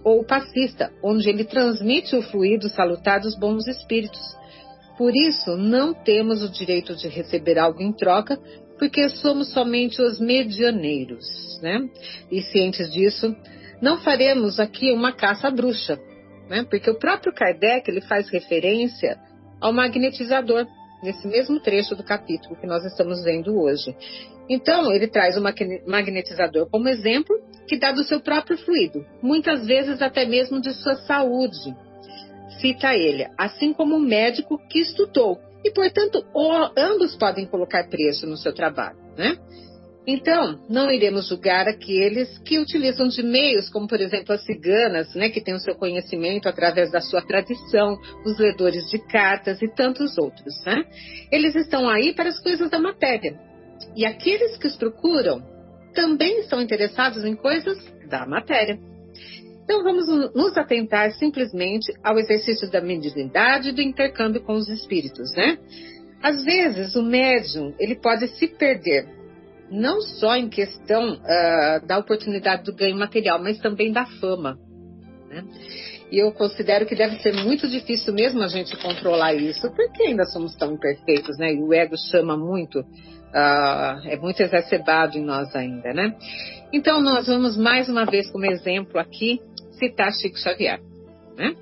[0.02, 4.20] Ou passista, onde ele transmite o fluido salutar dos bons espíritos.
[4.96, 8.38] Por isso, não temos o direito de receber algo em troca,
[8.78, 11.26] porque somos somente os medianeiros,
[11.62, 11.86] né?
[12.30, 13.34] E cientes disso,
[13.80, 15.98] não faremos aqui uma caça à bruxa,
[16.48, 16.64] né?
[16.68, 19.18] Porque o próprio Kardec ele faz referência
[19.60, 20.66] ao magnetizador,
[21.02, 23.94] nesse mesmo trecho do capítulo que nós estamos vendo hoje.
[24.48, 25.42] Então, ele traz o
[25.86, 27.36] magnetizador como exemplo,
[27.68, 31.74] que dá do seu próprio fluido, muitas vezes até mesmo de sua saúde.
[32.60, 36.24] Cita ele, assim como o médico que estudou, e portanto,
[36.76, 39.36] ambos podem colocar preço no seu trabalho, né?
[40.06, 45.28] Então, não iremos julgar aqueles que utilizam de meios, como por exemplo as ciganas, né,
[45.28, 50.16] que têm o seu conhecimento através da sua tradição, os ledores de cartas e tantos
[50.18, 50.54] outros.
[50.64, 50.84] Né?
[51.30, 53.38] Eles estão aí para as coisas da matéria.
[53.96, 55.42] E aqueles que os procuram
[55.94, 58.78] também estão interessados em coisas da matéria.
[59.64, 65.32] Então vamos nos atentar simplesmente ao exercício da mediunidade e do intercâmbio com os espíritos,
[65.32, 65.58] né?
[66.22, 69.08] Às vezes o médium ele pode se perder
[69.70, 74.58] não só em questão uh, da oportunidade do ganho material, mas também da fama.
[75.28, 75.44] Né?
[76.10, 80.24] E eu considero que deve ser muito difícil mesmo a gente controlar isso, porque ainda
[80.24, 81.54] somos tão imperfeitos, né?
[81.54, 82.84] E o ego chama muito,
[83.30, 86.16] uh, é muito exacerbado em nós ainda, né?
[86.72, 89.40] Então nós vamos mais uma vez como exemplo aqui
[89.78, 90.80] citar Chico Xavier,
[91.36, 91.54] né?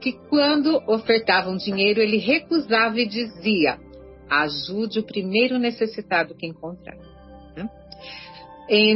[0.00, 3.78] Que quando ofertavam dinheiro ele recusava e dizia:
[4.28, 6.96] ajude o primeiro necessitado que encontrar.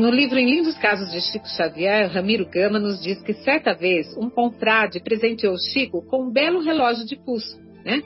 [0.01, 4.17] No livro Em Lindos Casos de Chico Xavier, Ramiro Gama nos diz que certa vez
[4.17, 8.03] um confrade presenteou Chico com um belo relógio de pulso, né?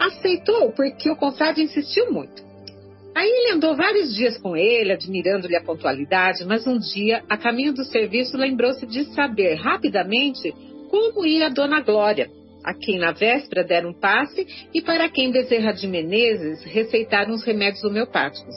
[0.00, 2.49] Aceitou porque o confrade insistiu muito.
[3.14, 7.72] Aí ele andou vários dias com ele, admirando-lhe a pontualidade, mas um dia, a caminho
[7.72, 10.54] do serviço, lembrou-se de saber rapidamente
[10.88, 12.30] como ia a Dona Glória,
[12.64, 17.44] a quem na véspera deram um passe e para quem Bezerra de Menezes receitaram os
[17.44, 18.54] remédios homeopáticos.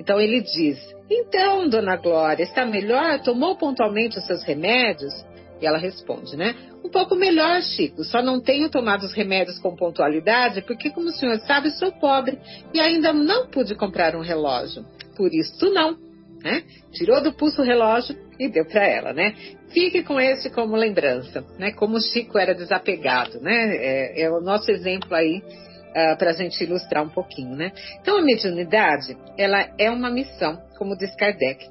[0.00, 0.78] Então ele diz:
[1.10, 3.20] Então, dona Glória, está melhor?
[3.22, 5.12] Tomou pontualmente os seus remédios?
[5.60, 6.54] E ela responde, né?
[6.84, 8.04] Um pouco melhor, Chico.
[8.04, 12.38] Só não tenho tomado os remédios com pontualidade porque, como o senhor sabe, sou pobre
[12.74, 14.84] e ainda não pude comprar um relógio.
[15.16, 15.96] Por isso, não.
[16.42, 16.62] Né?
[16.92, 19.34] Tirou do pulso o relógio e deu para ela, né?
[19.70, 21.72] Fique com esse como lembrança, né?
[21.72, 23.76] Como o Chico era desapegado, né?
[23.76, 27.72] É, é o nosso exemplo aí uh, ah, para a gente ilustrar um pouquinho, né?
[28.00, 31.66] Então, a mediunidade, ela é uma missão, como diz Kardec.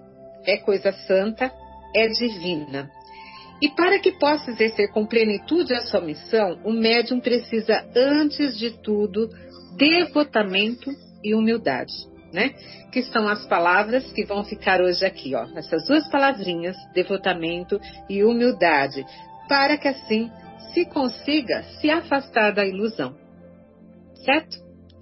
[0.46, 1.52] É coisa santa,
[1.96, 2.90] é divina.
[3.66, 8.70] E para que possa exercer com plenitude a sua missão, o médium precisa, antes de
[8.70, 9.28] tudo,
[9.76, 10.92] devotamento
[11.24, 11.92] e humildade,
[12.32, 12.54] né?
[12.92, 15.48] Que são as palavras que vão ficar hoje aqui, ó.
[15.58, 19.04] Essas duas palavrinhas, devotamento e humildade,
[19.50, 20.30] para que assim
[20.72, 23.16] se consiga se afastar da ilusão.
[24.24, 24.58] Certo?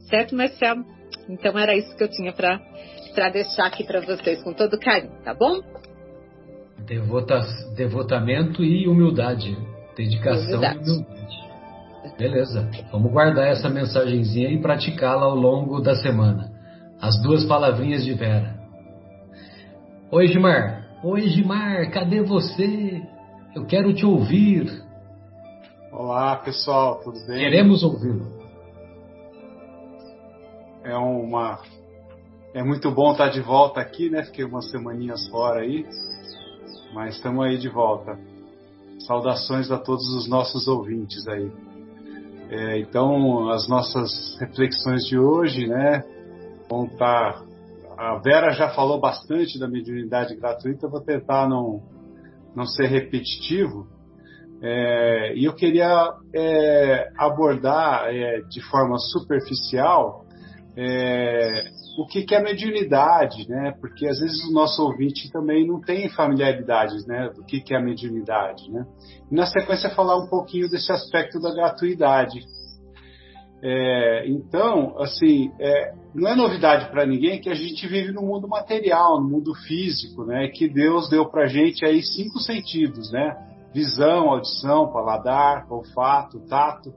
[0.09, 0.85] Certo, Marcelo?
[1.27, 5.33] Então era isso que eu tinha para deixar aqui para vocês com todo carinho, tá
[5.33, 5.59] bom?
[6.85, 7.39] Devota,
[7.75, 9.57] devotamento e humildade.
[9.95, 10.79] Dedicação humildade.
[10.79, 12.17] e humildade.
[12.17, 12.69] Beleza.
[12.91, 16.51] Vamos guardar essa mensagenzinha e praticá-la ao longo da semana.
[17.01, 18.55] As duas palavrinhas de Vera.
[20.11, 20.99] Oi, Gimar.
[21.03, 21.89] Oi, Gimar.
[21.91, 23.01] Cadê você?
[23.55, 24.71] Eu quero te ouvir.
[25.91, 27.01] Olá, pessoal.
[27.03, 27.39] Tudo bem?
[27.39, 28.43] Queremos ouvi-lo
[30.83, 31.59] é uma
[32.53, 34.23] é muito bom estar de volta aqui, né?
[34.23, 35.85] Fiquei umas semaninhas fora aí,
[36.93, 38.17] mas estamos aí de volta.
[38.99, 41.51] Saudações a todos os nossos ouvintes aí.
[42.49, 46.03] É, então, as nossas reflexões de hoje, né,
[46.69, 47.33] vão estar.
[47.33, 47.53] Tá,
[47.97, 51.81] a Vera já falou bastante da mediunidade gratuita, vou tentar não,
[52.55, 53.87] não ser repetitivo.
[54.61, 60.25] É, e eu queria é, abordar é, de forma superficial
[60.77, 61.63] é,
[61.97, 63.73] o que, que é mediunidade, né?
[63.79, 67.29] Porque às vezes o nosso ouvinte também não tem familiaridade, né?
[67.35, 68.85] Do que, que é mediunidade, né?
[69.31, 72.39] E na sequência falar um pouquinho desse aspecto da gratuidade.
[73.61, 78.47] É, então, assim, é, não é novidade para ninguém que a gente vive no mundo
[78.47, 80.47] material, no mundo físico, né?
[80.47, 83.35] Que Deus deu para gente aí cinco sentidos, né?
[83.73, 86.93] Visão, audição, paladar, olfato, tato.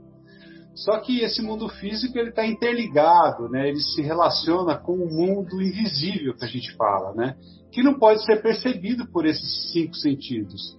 [0.77, 3.67] Só que esse mundo físico ele está interligado, né?
[3.67, 7.35] Ele se relaciona com o mundo invisível que a gente fala, né?
[7.73, 10.79] Que não pode ser percebido por esses cinco sentidos.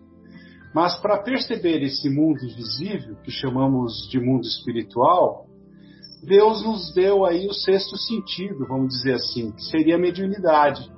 [0.73, 5.47] Mas para perceber esse mundo invisível, que chamamos de mundo espiritual,
[6.23, 10.91] Deus nos deu aí o sexto sentido, vamos dizer assim, que seria a mediunidade.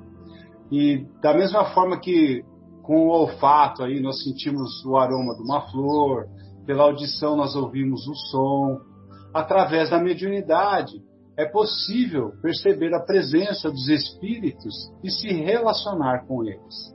[0.69, 2.43] E da mesma forma que
[2.83, 6.27] com o olfato aí nós sentimos o aroma de uma flor,
[6.65, 8.88] pela audição nós ouvimos o som,
[9.33, 11.01] através da mediunidade,
[11.37, 16.93] é possível perceber a presença dos espíritos e se relacionar com eles.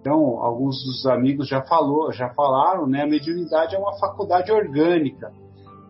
[0.00, 3.02] Então, alguns dos amigos já falou, já falaram, né?
[3.02, 5.32] A mediunidade é uma faculdade orgânica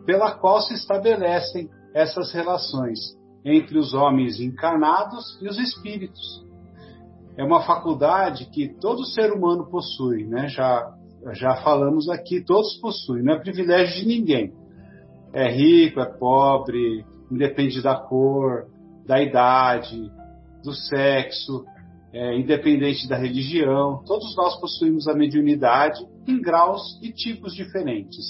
[0.04, 2.98] pela qual se estabelecem essas relações
[3.44, 6.44] entre os homens encarnados e os espíritos.
[7.36, 10.48] É uma faculdade que todo ser humano possui, né?
[10.48, 10.94] Já
[11.34, 14.54] já falamos aqui, todos possuem, não é privilégio de ninguém
[15.32, 18.66] é rico, é pobre, independe da cor,
[19.06, 20.10] da idade,
[20.62, 21.64] do sexo,
[22.12, 24.02] é, independente da religião.
[24.06, 28.24] Todos nós possuímos a mediunidade em graus e tipos diferentes.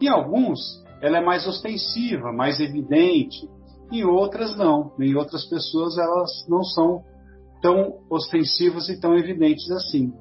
[0.00, 0.58] Em alguns,
[1.00, 3.48] ela é mais ostensiva, mais evidente.
[3.90, 4.92] Em outras, não.
[4.98, 7.02] Em outras pessoas, elas não são
[7.60, 10.12] tão ostensivas e tão evidentes assim.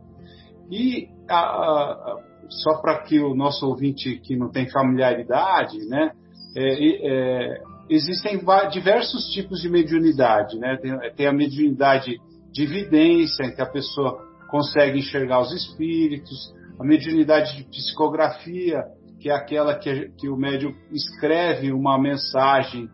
[0.69, 2.19] E a, a,
[2.49, 6.11] só para que o nosso ouvinte que não tem familiaridade, né,
[6.55, 8.39] é, é, existem
[8.71, 10.77] diversos tipos de mediunidade, né?
[10.77, 12.17] Tem, tem, a mediunidade
[12.51, 14.17] de evidência, em que a pessoa
[14.49, 18.83] consegue enxergar os espíritos, a mediunidade de psicografia,
[19.19, 22.89] que é aquela que, que o médium escreve uma mensagem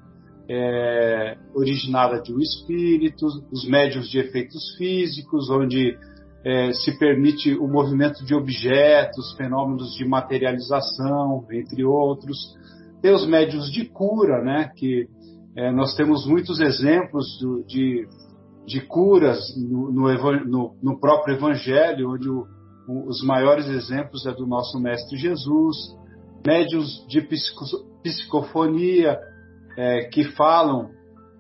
[0.50, 5.98] é, originada de um espírito, os médios de efeitos físicos, onde
[6.46, 12.38] é, se permite o movimento de objetos, fenômenos de materialização, entre outros.
[13.02, 15.08] Tem os médios de cura, né, que
[15.56, 18.08] é, nós temos muitos exemplos do, de,
[18.66, 22.46] de curas no, no, no, próprio Evangelho, onde o,
[23.08, 25.76] os maiores exemplos é do nosso Mestre Jesus,
[26.46, 27.66] médios de psico,
[28.04, 29.18] psicofonia,
[29.78, 30.90] é, que falam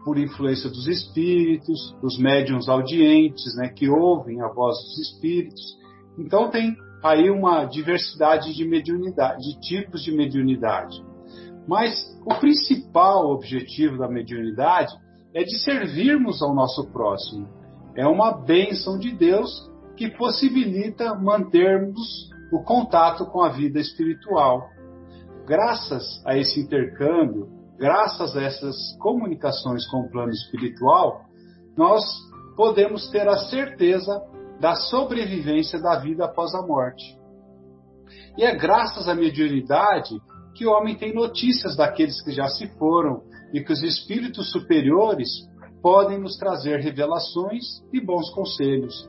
[0.07, 5.77] por influência dos espíritos, os médiums audientes, né, que ouvem a voz dos espíritos.
[6.17, 11.03] Então tem aí uma diversidade de mediunidade, de tipos de mediunidade.
[11.67, 11.91] Mas
[12.25, 14.95] o principal objetivo da mediunidade
[15.33, 17.45] é de servirmos ao nosso próximo.
[17.93, 24.69] É uma bênção de Deus que possibilita mantermos o contato com a vida espiritual.
[25.45, 31.21] Graças a esse intercâmbio, graças a essas comunicações com o plano espiritual,
[31.77, 32.03] nós
[32.55, 34.19] podemos ter a certeza
[34.59, 37.17] da sobrevivência da vida após a morte.
[38.37, 40.19] E é graças à mediunidade
[40.55, 43.21] que o homem tem notícias daqueles que já se foram
[43.53, 45.29] e que os espíritos superiores
[45.81, 47.63] podem nos trazer revelações
[47.93, 49.07] e bons conselhos.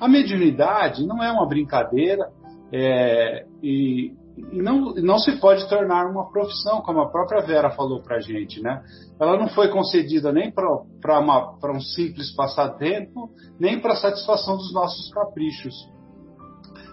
[0.00, 2.28] A mediunidade não é uma brincadeira
[2.72, 8.16] é, e, não, não se pode tornar uma profissão, como a própria Vera falou para
[8.16, 8.62] a gente.
[8.62, 8.82] Né?
[9.18, 15.10] Ela não foi concedida nem para um simples passatempo, nem para a satisfação dos nossos
[15.12, 15.74] caprichos.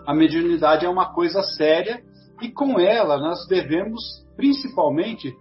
[0.06, 2.02] A mediunidade é uma coisa séria
[2.41, 4.02] e com ela nós devemos,
[4.36, 5.34] principalmente,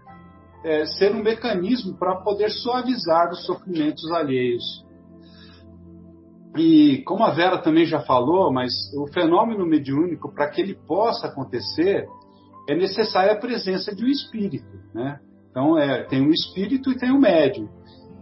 [0.65, 4.63] é, ser um mecanismo para poder suavizar os sofrimentos alheios.
[6.57, 11.27] E como a Vera também já falou, mas o fenômeno mediúnico, para que ele possa
[11.27, 12.07] acontecer,
[12.69, 14.79] é necessária a presença de um espírito.
[14.95, 15.19] Né?
[15.51, 17.69] Então, é, tem um espírito e tem um médium.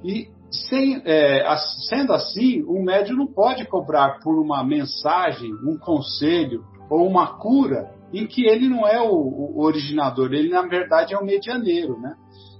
[0.04, 1.44] E sem, é,
[1.88, 7.90] sendo assim, o médium não pode cobrar por uma mensagem, um conselho ou uma cura
[8.12, 11.98] em que ele não é o, o originador, ele na verdade é o medianeiro.
[12.00, 12.14] Né?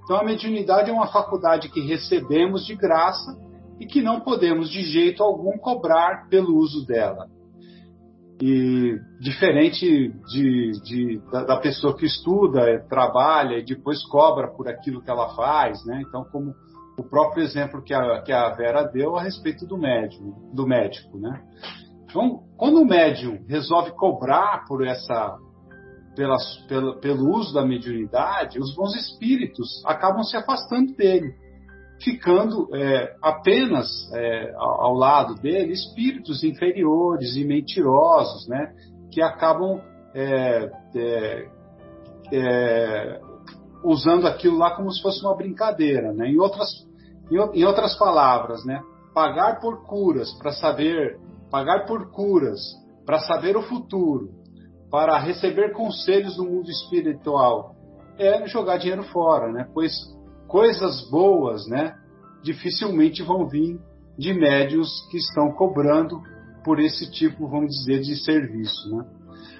[0.05, 3.37] Então, a mediunidade é uma faculdade que recebemos de graça
[3.81, 7.27] e que não podemos de jeito algum cobrar pelo uso dela.
[8.43, 15.03] e diferente de, de da, da, pessoa que estuda, trabalha e depois cobra por aquilo
[15.03, 16.03] que ela faz, né?
[16.07, 16.55] Então, como
[16.99, 21.19] o próprio exemplo que a, que a Vera deu a respeito do médium, do médico,
[21.19, 21.43] né?
[22.05, 25.37] Então, quando o médium resolve cobrar por essa,
[26.17, 31.35] pela, pela, pelo uso da mediunidade, os bons espíritos acabam se afastando dele,
[32.03, 38.73] ficando é, apenas é, ao, lado dele espíritos inferiores e mentirosos, né?
[39.11, 39.81] Que acabam
[40.15, 41.49] é, é,
[42.33, 43.21] é
[43.85, 46.29] usando aquilo lá como se fosse uma brincadeira, né?
[46.29, 46.69] Em outras
[47.31, 48.81] em, outras palavras, né?
[49.15, 51.19] Pagar por curas para saber,
[51.51, 52.61] pagar por curas
[53.05, 54.31] para saber o futuro,
[54.91, 57.75] para receber conselhos do mundo espiritual,
[58.19, 59.69] é jogar dinheiro fora, né?
[59.73, 59.93] Pois
[60.51, 61.95] coisas boas, né?
[62.43, 63.79] Dificilmente vão vir
[64.19, 66.21] de médios que estão cobrando
[66.65, 69.05] por esse tipo, vamos dizer, de serviço, né?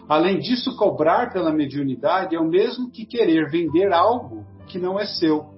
[0.09, 5.07] Além disso, cobrar pela mediunidade é o mesmo que querer vender algo que não é
[5.07, 5.55] seu.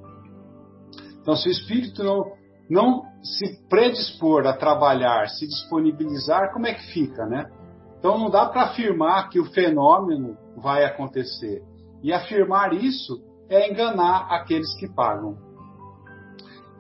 [1.21, 2.33] Então, se o espírito não,
[2.69, 7.51] não se predispor a trabalhar, se disponibilizar, como é que fica, né?
[7.99, 11.63] Então, não dá para afirmar que o fenômeno vai acontecer.
[12.03, 15.37] E afirmar isso é enganar aqueles que pagam.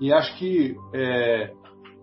[0.01, 1.53] E acho que é,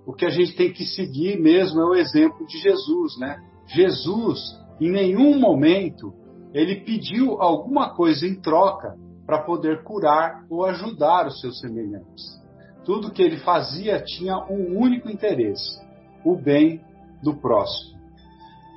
[0.06, 3.38] o que a gente tem que seguir mesmo é o exemplo de Jesus, né?
[3.68, 4.40] Jesus,
[4.80, 6.14] em nenhum momento,
[6.54, 8.96] ele pediu alguma coisa em troca
[9.26, 12.40] para poder curar ou ajudar os seus semelhantes.
[12.84, 15.80] Tudo que ele fazia tinha um único interesse:
[16.26, 16.82] o bem
[17.22, 18.00] do próximo.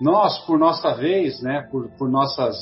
[0.00, 2.56] Nós, por nossa vez, né, por, por nossas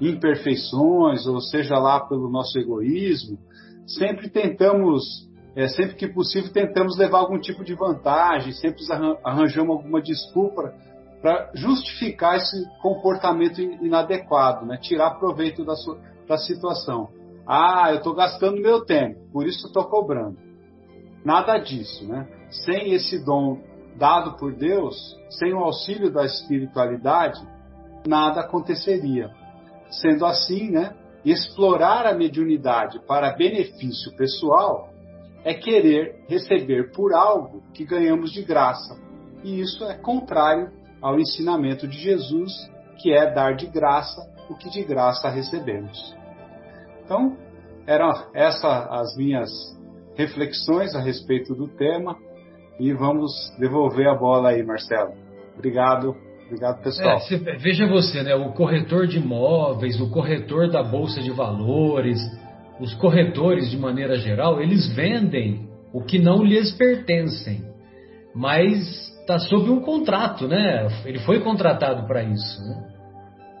[0.00, 3.38] imperfeições, ou seja lá pelo nosso egoísmo,
[3.86, 8.82] sempre tentamos, é, sempre que possível, tentamos levar algum tipo de vantagem, sempre
[9.24, 10.72] arranjamos alguma desculpa
[11.20, 14.78] para justificar esse comportamento inadequado, né?
[14.78, 17.08] tirar proveito da, sua, da situação.
[17.46, 20.38] Ah, eu estou gastando meu tempo, por isso estou cobrando.
[21.24, 22.26] Nada disso, né?
[22.50, 23.58] Sem esse dom
[23.98, 24.96] dado por Deus,
[25.28, 27.38] sem o auxílio da espiritualidade,
[28.06, 29.30] nada aconteceria.
[29.90, 34.88] Sendo assim, né, explorar a mediunidade para benefício pessoal
[35.44, 38.98] é querer receber por algo que ganhamos de graça.
[39.42, 40.70] E isso é contrário
[41.00, 42.52] ao ensinamento de Jesus,
[42.98, 46.14] que é dar de graça o que de graça recebemos.
[47.04, 47.36] Então,
[47.86, 49.50] eram essas as minhas
[50.14, 52.16] reflexões a respeito do tema
[52.78, 55.14] e vamos devolver a bola aí, Marcelo.
[55.54, 56.14] Obrigado,
[56.50, 57.18] obrigado pessoal.
[57.30, 58.34] É, veja você, né?
[58.34, 62.18] O corretor de imóveis, o corretor da bolsa de valores,
[62.80, 67.62] os corretores de maneira geral, eles vendem o que não lhes pertencem,
[68.34, 70.88] mas está sob um contrato, né?
[71.04, 72.90] Ele foi contratado para isso, né?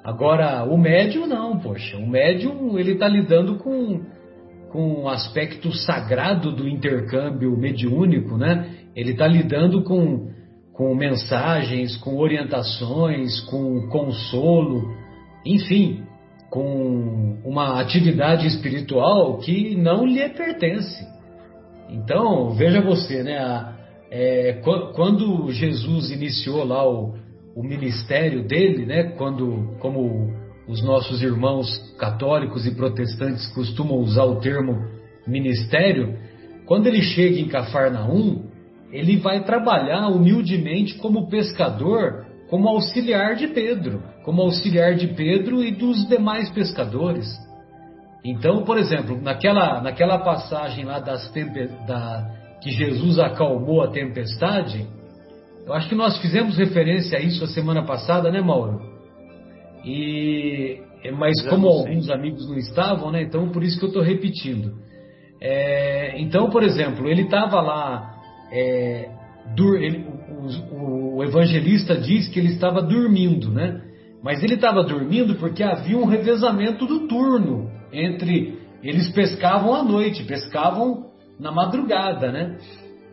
[0.02, 1.96] Agora, o médium não, poxa.
[1.96, 4.00] O médium, ele está lidando com,
[4.70, 8.70] com o aspecto sagrado do intercâmbio mediúnico, né?
[8.96, 10.30] Ele está lidando com,
[10.80, 14.94] com mensagens, com orientações, com consolo,
[15.44, 16.04] enfim,
[16.48, 21.06] com uma atividade espiritual que não lhe pertence.
[21.90, 23.74] Então, veja você, né?
[24.10, 24.62] É,
[24.94, 27.14] quando Jesus iniciou lá o,
[27.54, 30.32] o ministério dele, né, quando, como
[30.66, 34.82] os nossos irmãos católicos e protestantes costumam usar o termo
[35.26, 36.16] ministério,
[36.64, 38.48] quando ele chega em Cafarnaum,
[38.92, 45.70] ele vai trabalhar humildemente como pescador, como auxiliar de Pedro, como auxiliar de Pedro e
[45.70, 47.26] dos demais pescadores.
[48.24, 51.32] Então, por exemplo, naquela, naquela passagem lá das
[51.86, 52.30] da,
[52.60, 54.86] que Jesus acalmou a tempestade,
[55.66, 58.80] eu acho que nós fizemos referência a isso a semana passada, né, Mauro?
[59.84, 60.82] E
[61.16, 63.22] mas como alguns amigos não estavam, né?
[63.22, 64.74] Então por isso que eu estou repetindo.
[65.40, 68.19] É, então, por exemplo, ele estava lá.
[68.52, 69.10] É,
[69.54, 70.06] dur, ele,
[70.72, 73.80] o, o, evangelista diz que ele estava dormindo, né?
[74.22, 80.24] Mas ele estava dormindo porque havia um revezamento do turno entre eles pescavam à noite,
[80.24, 82.58] pescavam na madrugada, né?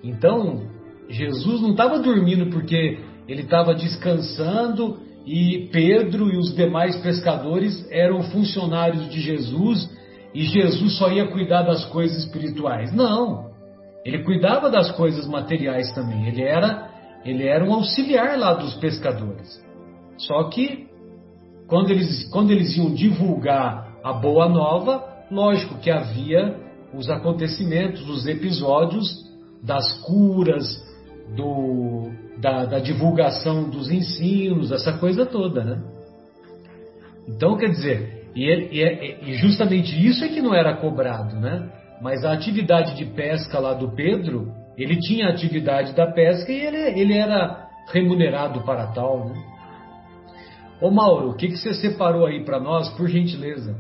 [0.04, 0.68] Então
[1.10, 8.24] Jesus não estava dormindo porque ele estava descansando e Pedro e os demais pescadores eram
[8.24, 9.90] funcionários de Jesus
[10.34, 12.94] e Jesus só ia cuidar das coisas espirituais.
[12.94, 13.47] Não.
[14.08, 16.28] Ele cuidava das coisas materiais também.
[16.28, 16.90] Ele era
[17.26, 19.62] ele era um auxiliar lá dos pescadores.
[20.18, 20.88] Só que
[21.68, 26.56] quando eles quando eles iam divulgar a boa nova, lógico que havia
[26.94, 29.06] os acontecimentos, os episódios
[29.62, 30.66] das curas,
[31.36, 35.84] do, da, da divulgação dos ensinos, essa coisa toda, né?
[37.28, 41.70] Então, quer dizer, e, e, e, justamente isso é que não era cobrado, né?
[42.02, 46.60] Mas a atividade de pesca lá do Pedro, ele tinha a atividade da pesca e
[46.60, 49.58] ele, ele era remunerado para tal, né?
[50.80, 53.76] Ô Mauro, o que, que você separou aí para nós, por gentileza?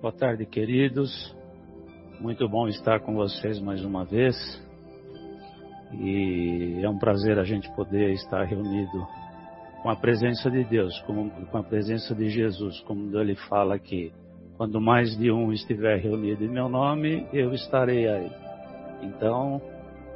[0.00, 1.34] Boa tarde, queridos.
[2.20, 4.36] Muito bom estar com vocês mais uma vez.
[6.00, 9.06] E é um prazer a gente poder estar reunido
[9.82, 14.12] com a presença de Deus, com, a presença de Jesus, como ele fala aqui.
[14.56, 18.30] Quando mais de um estiver reunido em meu nome, eu estarei aí.
[19.02, 19.60] Então,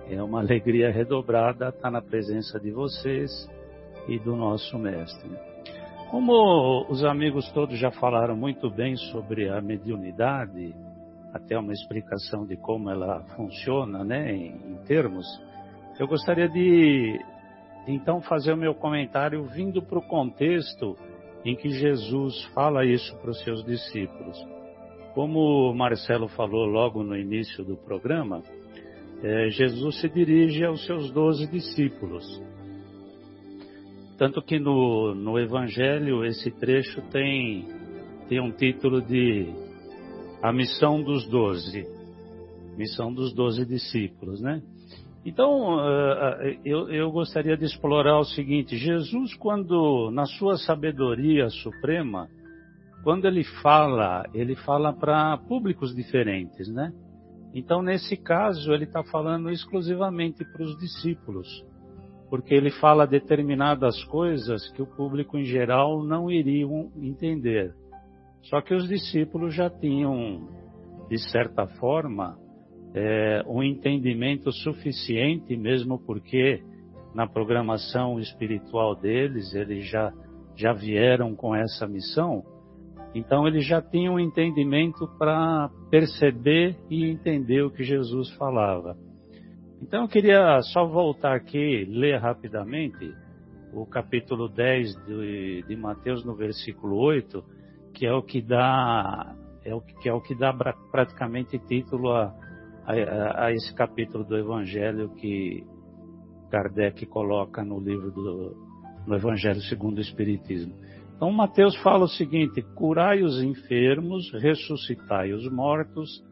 [0.08, 3.30] é uma alegria redobrada estar na presença de vocês
[4.08, 5.30] e do nosso Mestre.
[6.10, 10.74] Como os amigos todos já falaram muito bem sobre a mediunidade,
[11.34, 15.26] até uma explicação de como ela funciona, né, em, em termos,
[15.98, 17.20] eu gostaria de
[17.86, 20.96] então fazer o meu comentário vindo para o contexto
[21.44, 24.36] em que Jesus fala isso para os seus discípulos.
[25.14, 28.42] Como Marcelo falou logo no início do programa,
[29.22, 32.24] é, Jesus se dirige aos seus doze discípulos.
[34.16, 37.66] Tanto que no, no Evangelho esse trecho tem,
[38.28, 39.46] tem um título de
[40.42, 41.86] A Missão dos Doze.
[42.76, 44.62] Missão dos Doze Discípulos, né?
[45.24, 52.28] Então, eh, eh, eu, gostaria de explorar o seguinte: Jesus, quando, na sua sabedoria suprema,
[53.04, 56.92] quando ele fala, ele fala para públicos diferentes, né?
[57.52, 61.48] Então, nesse caso, ele está falando exclusivamente para os discípulos,
[62.30, 67.74] porque ele fala determinadas coisas que o público em geral não iriam entender.
[68.42, 70.48] Só que os discípulos já tinham,
[71.10, 72.38] de certa forma,
[72.94, 76.62] é, um entendimento suficiente, mesmo porque
[77.14, 80.12] na programação espiritual deles, eles já,
[80.56, 82.44] já vieram com essa missão,
[83.14, 88.96] então eles já tinham um entendimento para perceber e entender o que Jesus falava.
[89.82, 93.12] Então eu queria só voltar aqui, ler rapidamente
[93.72, 97.42] o capítulo 10 de, de Mateus no versículo 8,
[97.94, 99.34] que é o que dá,
[99.64, 100.52] é o que, é o que dá
[100.92, 102.32] praticamente título a,
[102.84, 105.64] a, a, esse capítulo do Evangelho que
[106.50, 108.70] Kardec coloca no livro do
[109.06, 110.74] no Evangelho segundo o Espiritismo.
[111.16, 116.22] Então Mateus fala o seguinte: curai os enfermos, ressuscitai os mortos,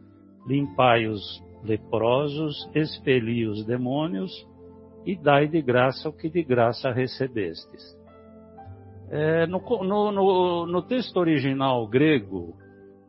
[0.46, 1.22] limpai os
[1.64, 4.30] leprosos, expeli os demônios
[5.04, 7.96] e dai de graça o que de graça recebestes.
[9.10, 12.54] É, no, no, no, no texto original grego,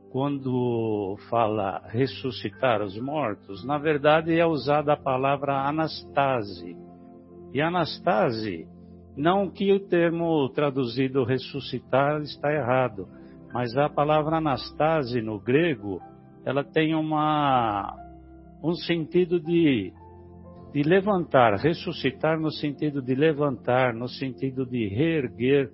[0.10, 6.76] quando fala ressuscitar os mortos, na verdade é usada a palavra anastase.
[7.54, 8.68] E anastase,
[9.16, 13.08] não que o termo traduzido ressuscitar está errado,
[13.54, 16.02] mas a palavra anastase no grego,
[16.44, 17.96] ela tem uma,
[18.64, 19.94] um sentido de,
[20.74, 25.72] de levantar, ressuscitar no sentido de levantar, no sentido de reerguer,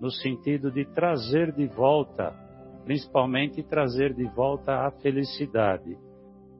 [0.00, 2.45] no sentido de trazer de volta
[2.86, 5.98] principalmente trazer de volta a felicidade.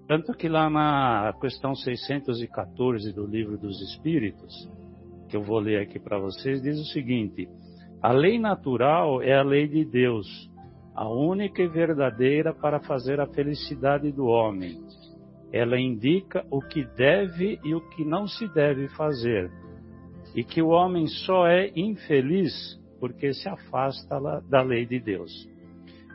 [0.08, 4.68] Tanto que lá na questão 614 do Livro dos Espíritos,
[5.28, 7.48] que eu vou ler aqui para vocês, diz o seguinte:
[8.02, 10.26] a lei natural é a lei de Deus,
[10.96, 14.80] a única e verdadeira para fazer a felicidade do homem.
[15.52, 19.48] Ela indica o que deve e o que não se deve fazer,
[20.34, 22.52] e que o homem só é infeliz
[22.98, 24.18] porque se afasta
[24.50, 25.55] da lei de Deus.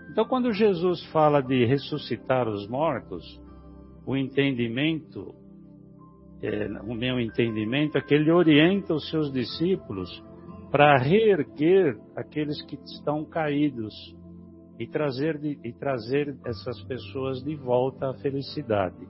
[0.09, 3.23] Então, quando Jesus fala de ressuscitar os mortos,
[4.05, 5.33] o entendimento,
[6.41, 10.09] é, o meu entendimento é que ele orienta os seus discípulos
[10.71, 13.93] para reerguer aqueles que estão caídos
[14.79, 19.07] e trazer, e trazer essas pessoas de volta à felicidade,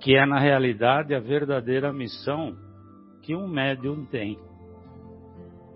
[0.00, 2.56] que é na realidade a verdadeira missão
[3.22, 4.38] que um médium tem.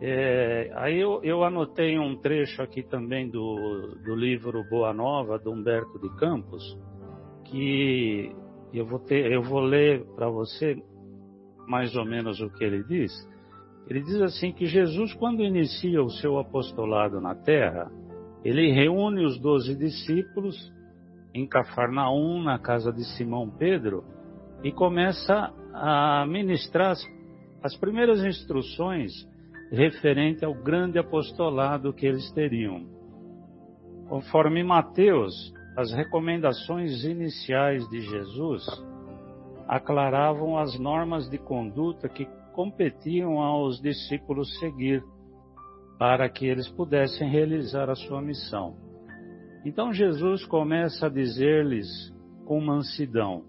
[0.05, 5.53] É, aí eu, eu, anotei um trecho aqui também do, do livro Boa Nova, do
[5.53, 6.77] Humberto de Campos,
[7.45, 8.35] que
[8.75, 10.77] eu vou, ter, eu vou ler para você
[11.69, 13.13] mais ou menos o que ele diz.
[13.89, 17.89] Ele diz assim que Jesus, quando inicia o seu apostolado na terra,
[18.45, 20.57] ele reúne os doze discípulos
[21.33, 24.03] em Cafarnaum, na casa de Simão Pedro,
[24.65, 27.07] e começa a ministrar as,
[27.63, 29.31] as primeiras instruções
[29.73, 32.87] referente ao grande apostolado que eles teriam.
[34.07, 35.33] Conforme Mateus,
[35.75, 38.63] as recomendações iniciais de Jesus
[39.67, 45.03] aclaravam as normas de conduta que competiam aos discípulos seguir,
[45.99, 48.77] para que eles pudessem realizar a sua missão.
[49.65, 51.89] Então Jesus começa a dizer-lhes
[52.45, 53.45] com mansidão: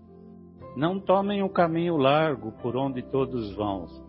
[0.78, 4.03] Não tomem o caminho largo por onde todos vão.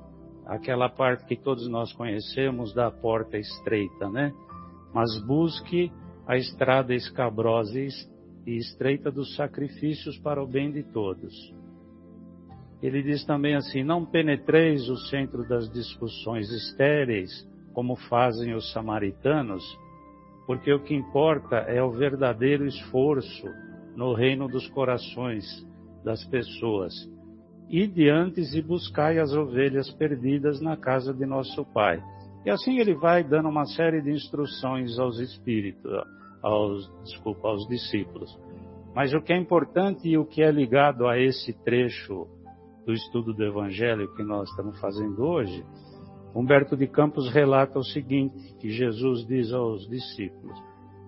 [0.47, 4.33] Aquela parte que todos nós conhecemos da porta estreita, né?
[4.93, 5.91] Mas busque
[6.27, 11.33] a estrada escabrosa e estreita dos sacrifícios para o bem de todos.
[12.83, 17.31] Ele diz também assim: Não penetreis o centro das discussões estéreis,
[17.73, 19.65] como fazem os samaritanos,
[20.47, 23.47] porque o que importa é o verdadeiro esforço
[23.97, 25.45] no reino dos corações
[26.05, 26.93] das pessoas.
[27.69, 32.03] Ide antes e buscai as ovelhas perdidas na casa de nosso Pai.
[32.45, 35.91] E assim ele vai dando uma série de instruções aos espíritos,
[36.43, 38.39] aos, desculpa, aos discípulos.
[38.95, 42.29] Mas o que é importante e o que é ligado a esse trecho
[42.85, 45.65] do estudo do Evangelho que nós estamos fazendo hoje,
[46.35, 50.59] Humberto de Campos relata o seguinte, que Jesus diz aos discípulos,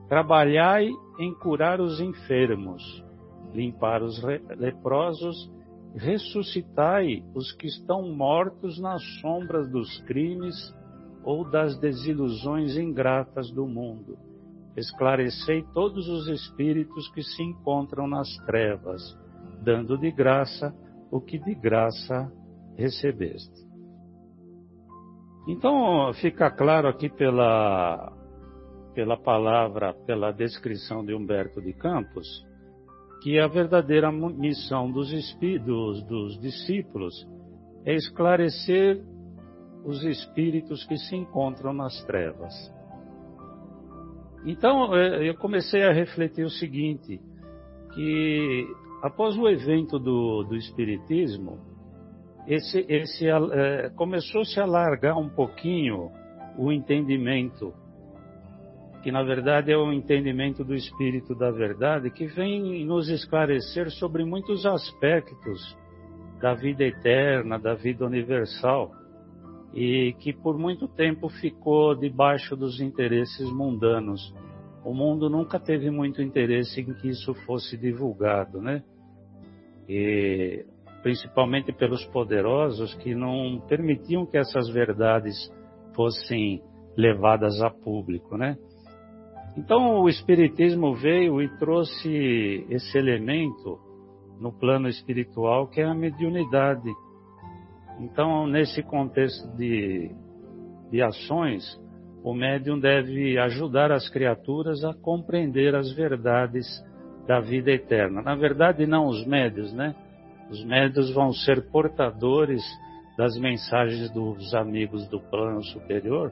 [0.09, 0.89] Trabalhai
[1.19, 2.83] em curar os enfermos,
[3.53, 4.23] limpar os
[4.57, 5.51] leprosos,
[5.97, 10.55] ressuscitai os que estão mortos nas sombras dos crimes
[11.25, 14.19] ou das desilusões ingratas do mundo.
[14.77, 19.03] Esclarecei todos os espíritos que se encontram nas trevas,
[19.63, 20.75] dando de graça
[21.11, 22.31] o que de graça
[22.77, 23.67] recebeste.
[25.49, 28.13] Então, fica claro aqui pela,
[28.95, 32.27] pela palavra, pela descrição de Humberto de Campos,
[33.27, 37.13] que a verdadeira missão dos, espíritos, dos discípulos
[37.85, 39.03] é esclarecer
[39.85, 42.55] os espíritos que se encontram nas trevas.
[44.45, 47.21] Então, eu comecei a refletir o seguinte,
[47.95, 48.65] que
[49.03, 51.59] após o evento do, do Espiritismo,
[52.47, 56.13] esse, esse é, começou -se a alargar um pouquinho
[56.57, 57.75] o entendimento,
[59.07, 64.25] que na verdade é o entendimento do Espírito da Verdade, que vem nos esclarecer sobre
[64.25, 65.79] muitos aspectos
[66.41, 68.91] da vida eterna, da vida universal,
[69.73, 74.35] e que por muito tempo ficou debaixo dos interesses mundanos
[74.85, 78.83] o mundo nunca teve muito interesse em que isso fosse divulgado, né?
[79.89, 80.67] E
[81.05, 85.37] principalmente pelos poderosos que não permitiam que essas verdades
[85.95, 86.61] fossem
[86.97, 88.57] levadas a público, né?
[89.57, 93.79] Então o espiritismo veio e trouxe esse elemento
[94.39, 96.91] no plano espiritual que é a mediunidade.
[97.99, 100.11] Então, nesse contexto de,
[100.91, 101.65] de ações,
[102.23, 106.67] o médium deve ajudar as criaturas a compreender as verdades
[107.27, 108.21] da vida eterna.
[108.21, 109.95] Na verdade, não os médios, né?
[110.51, 112.63] Os médios vão ser portadores
[113.17, 116.31] das mensagens dos amigos do plano superior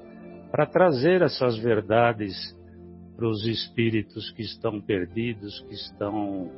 [0.50, 2.34] para trazer essas verdades
[3.16, 6.50] para os espíritos que estão perdidos, que estão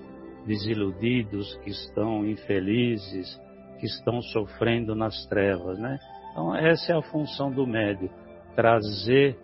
[0.46, 3.40] desiludidos, que estão infelizes,
[3.78, 5.98] que estão sofrendo nas trevas, né?
[6.32, 8.10] Então, essa é a função do médium
[8.54, 9.36] trazer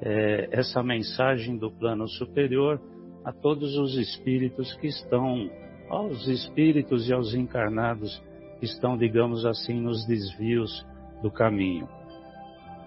[0.00, 2.80] é, essa mensagem do plano superior
[3.24, 5.50] a todos os espíritos que estão,
[5.88, 8.22] aos espíritos e aos encarnados
[8.58, 10.86] que estão, digamos assim, nos desvios
[11.22, 11.88] do caminho.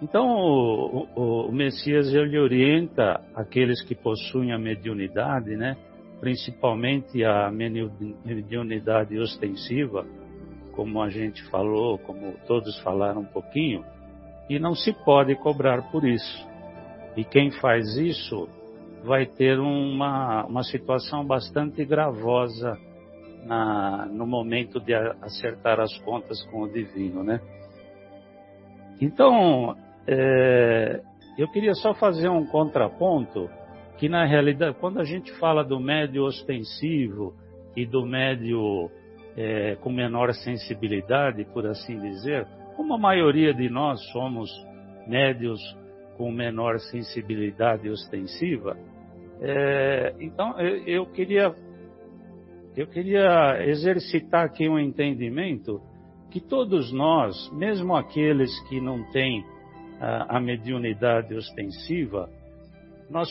[0.01, 5.75] Então, o, o, o Messias ele orienta aqueles que possuem a mediunidade, né?
[6.19, 10.05] principalmente a mediunidade ostensiva,
[10.73, 13.83] como a gente falou, como todos falaram um pouquinho,
[14.49, 16.47] e não se pode cobrar por isso.
[17.15, 18.47] E quem faz isso
[19.03, 22.77] vai ter uma, uma situação bastante gravosa
[23.43, 27.39] na, no momento de acertar as contas com o divino, né?
[28.99, 29.75] Então,
[30.07, 31.01] é,
[31.37, 33.49] eu queria só fazer um contraponto
[33.97, 37.33] que na realidade, quando a gente fala do médio ostensivo
[37.75, 38.89] e do médio
[39.35, 44.49] é, com menor sensibilidade, por assim dizer, como a maioria de nós somos
[45.07, 45.59] médios
[46.15, 48.77] com menor sensibilidade ostensiva,
[49.41, 51.53] é, então eu, eu, queria
[52.75, 55.81] eu queria exercitar aqui um entendimento
[56.31, 59.43] que todos nós, mesmo aqueles que não têm
[59.99, 62.29] a, mediunidade ostensiva,
[63.09, 63.29] nós,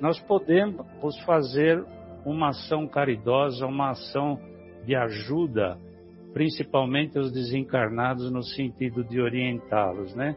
[0.00, 1.84] nós podemos fazer
[2.24, 4.38] uma ação caridosa, uma ação
[4.84, 5.78] de ajuda
[6.34, 10.36] principalmente os desencarnados no sentido de orientá-los, né?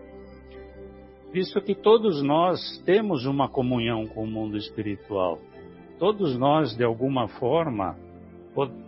[1.33, 5.39] Visto que todos nós temos uma comunhão com o mundo espiritual,
[5.97, 7.97] todos nós de alguma forma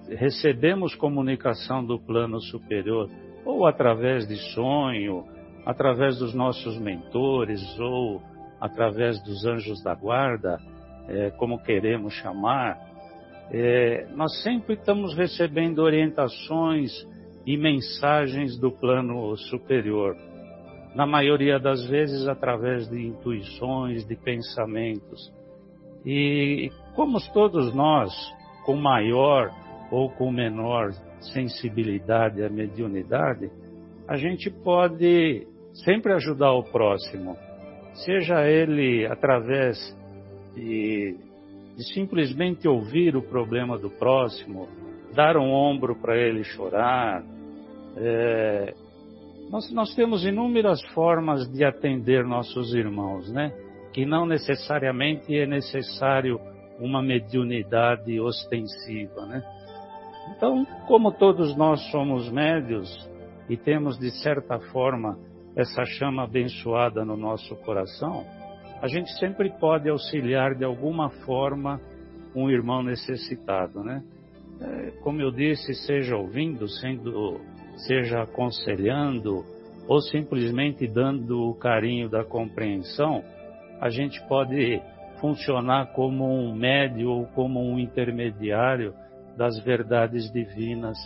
[0.08, 3.10] recebemos comunicação do plano superior,
[3.44, 5.26] ou através de sonho,
[5.66, 8.22] através dos nossos mentores, ou
[8.60, 10.60] através dos anjos da guarda,
[11.08, 12.78] é, como queremos chamar,
[13.52, 16.92] é, nós sempre estamos recebendo orientações
[17.46, 20.16] e mensagens do plano superior.
[20.94, 25.34] Na maioria das vezes, através de intuições, de pensamentos.
[26.06, 28.14] E como todos nós,
[28.66, 29.52] com maior
[29.92, 30.92] ou com menor
[31.34, 33.50] sensibilidade à mediunidade,
[34.10, 35.46] a gente pode
[35.86, 37.38] sempre ajudar o próximo,
[37.94, 39.78] seja ele através
[40.56, 41.16] de,
[41.78, 44.68] de simplesmente ouvir o problema do próximo,
[45.14, 47.24] dar um ombro para ele chorar.
[47.98, 48.74] É,
[49.52, 53.54] nós, nós temos inúmeras formas de atender nossos irmãos, né?
[53.94, 56.40] Que não necessariamente é necessário
[56.80, 59.44] uma mediunidade ostensiva, né?
[60.36, 63.09] Então, como todos nós somos médios
[63.50, 65.18] e temos de certa forma
[65.56, 68.24] essa chama abençoada no nosso coração,
[68.82, 71.82] a gente sempre pode auxiliar de alguma forma
[72.36, 74.04] um irmão necessitado, né?
[74.62, 77.40] É, como eu disse, seja ouvindo, sendo,
[77.88, 79.44] seja aconselhando
[79.88, 83.24] ou simplesmente dando o carinho da compreensão,
[83.82, 84.82] a gente pode
[85.20, 88.94] funcionar como um médio ou como um intermediário
[89.36, 90.98] das verdades divinas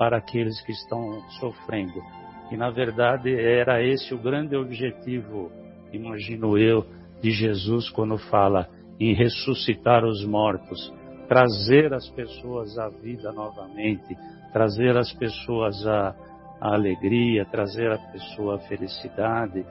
[0.00, 2.02] para aqueles que estão sofrendo.
[2.50, 5.52] E na verdade era esse o grande objetivo,
[5.92, 6.86] imagino eu,
[7.20, 8.66] de Jesus quando fala
[8.98, 10.90] em ressuscitar os mortos,
[11.28, 14.16] trazer as pessoas à vida novamente,
[14.54, 16.14] trazer as pessoas à,
[16.58, 19.66] à alegria, trazer a pessoa à felicidade,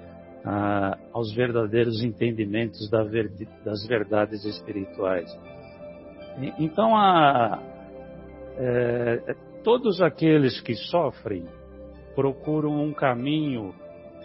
[0.45, 3.31] a, aos verdadeiros entendimentos da ver,
[3.65, 5.27] das verdades espirituais.
[6.59, 7.59] Então, a,
[8.57, 9.35] é,
[9.69, 11.45] todos aqueles que sofrem
[12.15, 13.71] procuram um caminho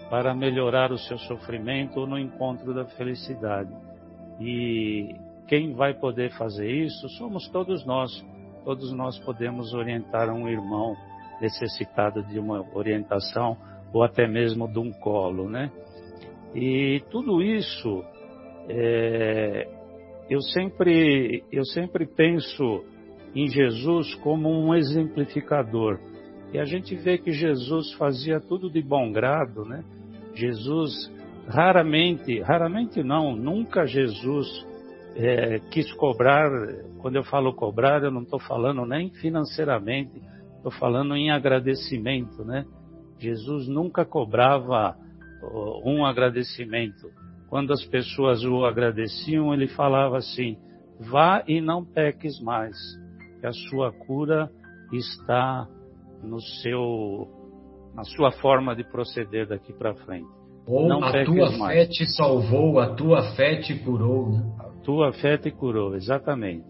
[0.09, 3.71] para melhorar o seu sofrimento no encontro da felicidade.
[4.41, 5.15] E
[5.47, 8.11] quem vai poder fazer isso somos todos nós.
[8.65, 10.97] Todos nós podemos orientar um irmão
[11.43, 13.55] necessitado de uma orientação
[13.93, 15.71] ou até mesmo de um colo, né?
[16.55, 18.03] E tudo isso
[18.67, 19.69] é,
[20.31, 22.94] eu sempre eu sempre penso
[23.35, 25.99] em Jesus como um exemplificador.
[26.53, 29.83] E a gente vê que Jesus fazia tudo de bom grado, né?
[30.35, 31.13] Jesus
[31.49, 34.47] raramente, raramente não, nunca Jesus
[35.17, 36.49] é, quis cobrar.
[36.99, 40.23] Quando eu falo cobrar, eu não estou falando nem financeiramente,
[40.57, 42.65] estou falando em agradecimento, né?
[43.19, 44.97] Jesus nunca cobrava
[45.85, 47.11] um agradecimento.
[47.49, 50.57] Quando as pessoas o agradeciam, ele falava assim:
[51.01, 52.77] vá e não peques mais
[53.45, 54.51] que a sua cura
[54.91, 55.69] está
[56.23, 57.29] no seu,
[57.95, 60.29] na sua forma de proceder daqui para frente.
[60.67, 61.75] Ou Não a tua mais.
[61.75, 64.31] fé te salvou, a tua fé te curou.
[64.31, 64.57] Né?
[64.61, 66.65] A tua fé te curou, exatamente.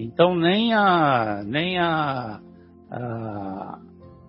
[0.00, 2.40] Então nem a nem a,
[2.90, 3.78] a,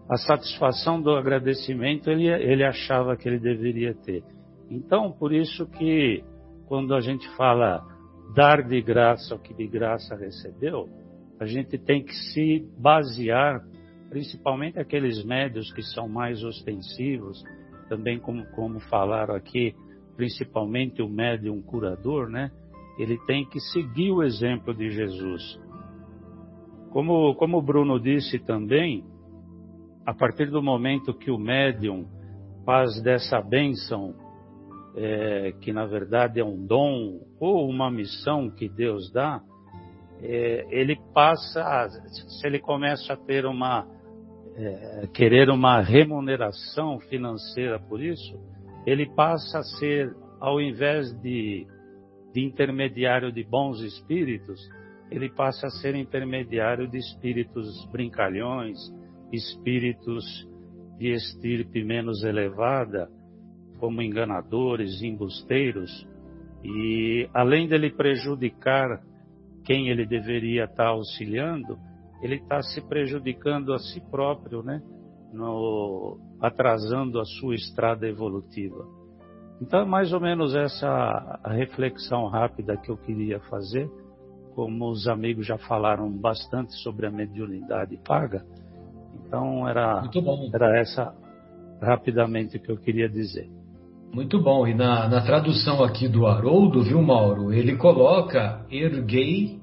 [0.08, 4.24] a satisfação do agradecimento ele, ele achava que ele deveria ter.
[4.70, 6.24] Então por isso que
[6.68, 7.84] quando a gente fala
[8.36, 10.88] dar de graça o que de graça recebeu,
[11.40, 13.62] a gente tem que se basear,
[14.10, 17.44] principalmente aqueles médios que são mais ostensivos,
[17.90, 19.76] também como, como falaram aqui,
[20.16, 22.52] principalmente o médium curador, né?
[22.98, 25.60] Ele tem que seguir o exemplo de Jesus.
[26.90, 29.06] Como, como o Bruno disse também,
[30.06, 32.08] a partir do momento que o médium
[32.66, 34.16] faz dessa bênção,
[34.96, 39.42] é, que na verdade é um dom ou uma missão que Deus dá,
[40.22, 43.88] ele passa, se ele começa a ter uma,
[44.56, 48.36] é, querer uma remuneração financeira por isso,
[48.86, 51.68] ele passa a ser, ao invés de,
[52.34, 54.60] de intermediário de bons espíritos,
[55.12, 58.78] ele passa a ser intermediário de espíritos brincalhões,
[59.32, 60.26] espíritos
[60.98, 63.10] de estirpe menos elevada,
[63.80, 66.08] como enganadores, embusteiros,
[66.64, 69.02] e além dele prejudicar
[69.68, 71.78] quem ele deveria estar auxiliando,
[72.22, 74.82] ele está se prejudicando a si próprio, né?
[75.34, 78.88] No, atrasando a sua estrada evolutiva.
[79.62, 80.88] Então, é mais ou menos essa
[81.44, 83.92] a reflexão rápida que eu queria fazer.
[84.56, 88.44] Como os amigos já falaram bastante sobre a mediunidade paga,
[89.14, 90.02] então era,
[90.52, 91.14] era essa
[91.80, 93.48] rapidamente que eu queria dizer.
[94.14, 94.68] Muito bom.
[94.68, 97.54] E na, na tradução aqui do Haroldo, viu, Mauro?
[97.54, 99.60] Ele coloca erguei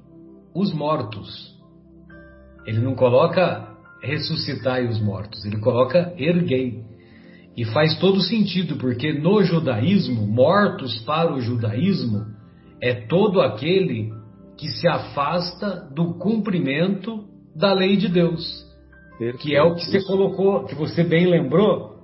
[0.53, 1.53] os mortos.
[2.65, 6.83] Ele não coloca ressuscitai os mortos, ele coloca erguei.
[7.57, 12.25] E faz todo sentido, porque no judaísmo, mortos para o judaísmo
[12.81, 14.11] é todo aquele
[14.57, 17.23] que se afasta do cumprimento
[17.55, 18.65] da lei de Deus.
[19.17, 19.37] Perfeito.
[19.37, 21.94] Que é o que você colocou, que você bem lembrou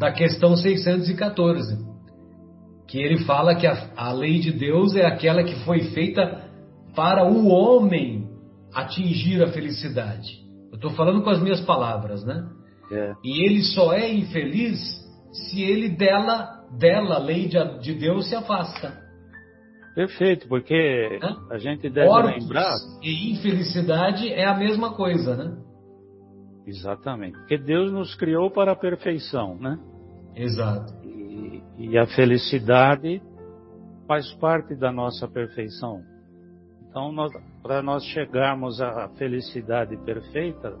[0.00, 1.78] da questão 614.
[2.88, 6.48] Que ele fala que a, a lei de Deus é aquela que foi feita
[6.96, 8.28] para o homem
[8.74, 10.40] atingir a felicidade.
[10.72, 12.48] Eu estou falando com as minhas palavras, né?
[12.90, 13.12] É.
[13.22, 14.80] E ele só é infeliz
[15.32, 18.98] se ele dela, dela, a lei de, de Deus, se afasta.
[19.94, 21.36] Perfeito, porque né?
[21.50, 22.72] a gente deve Ortos lembrar.
[23.02, 25.56] E infelicidade é a mesma coisa, né?
[26.66, 27.36] Exatamente.
[27.38, 29.78] Porque Deus nos criou para a perfeição, né?
[30.34, 30.92] Exato.
[31.04, 33.22] E, e a felicidade
[34.06, 36.02] faz parte da nossa perfeição.
[36.88, 37.14] Então,
[37.62, 40.76] para nós chegarmos à felicidade perfeita,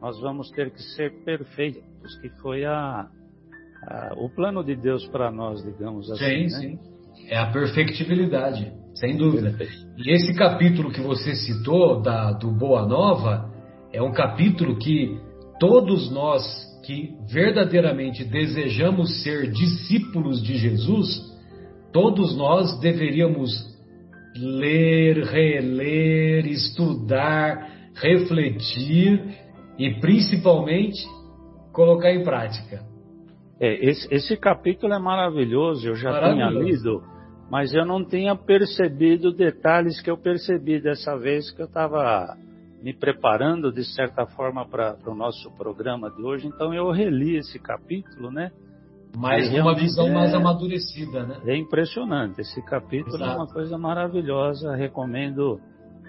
[0.00, 3.06] nós vamos ter que ser perfeitos, que foi a,
[3.82, 6.24] a o plano de Deus para nós, digamos assim.
[6.24, 6.48] Sim, né?
[6.48, 6.78] sim.
[7.28, 9.54] É a perfectibilidade, sem dúvida.
[9.98, 13.49] E esse capítulo que você citou, da, do Boa Nova,
[13.92, 15.18] é um capítulo que
[15.58, 16.42] todos nós
[16.84, 21.20] que verdadeiramente desejamos ser discípulos de Jesus,
[21.92, 23.50] todos nós deveríamos
[24.34, 29.36] ler, reler, estudar, refletir
[29.78, 31.04] e principalmente
[31.72, 32.82] colocar em prática.
[33.60, 36.50] É, esse, esse, capítulo é maravilhoso, eu já maravilhoso.
[36.50, 37.02] tinha lido,
[37.50, 42.36] mas eu não tinha percebido detalhes que eu percebi dessa vez que eu estava
[42.82, 47.58] me preparando de certa forma para o nosso programa de hoje, então eu reli esse
[47.58, 48.50] capítulo, né?
[49.16, 51.36] Mas uma visão é, mais amadurecida, né?
[51.44, 52.40] É impressionante.
[52.40, 53.32] Esse capítulo Exato.
[53.32, 54.74] é uma coisa maravilhosa.
[54.76, 55.60] Recomendo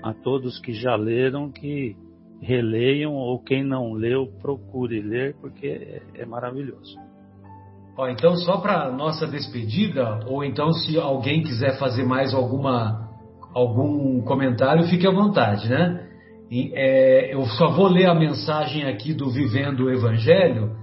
[0.03, 1.95] a todos que já leram que
[2.41, 6.95] releiam ou quem não leu procure ler porque é, é maravilhoso.
[7.97, 13.09] Ó, então só para nossa despedida ou então se alguém quiser fazer mais alguma
[13.53, 16.10] algum comentário fique à vontade, né?
[16.53, 20.75] É, eu só vou ler a mensagem aqui do Vivendo o Evangelho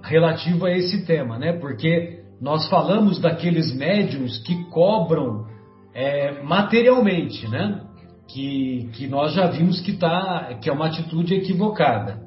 [0.00, 1.52] relativo a esse tema, né?
[1.52, 5.44] Porque nós falamos daqueles médiums que cobram
[5.92, 7.80] é, materialmente, né?
[8.28, 12.20] Que, que nós já vimos que, tá, que é uma atitude equivocada.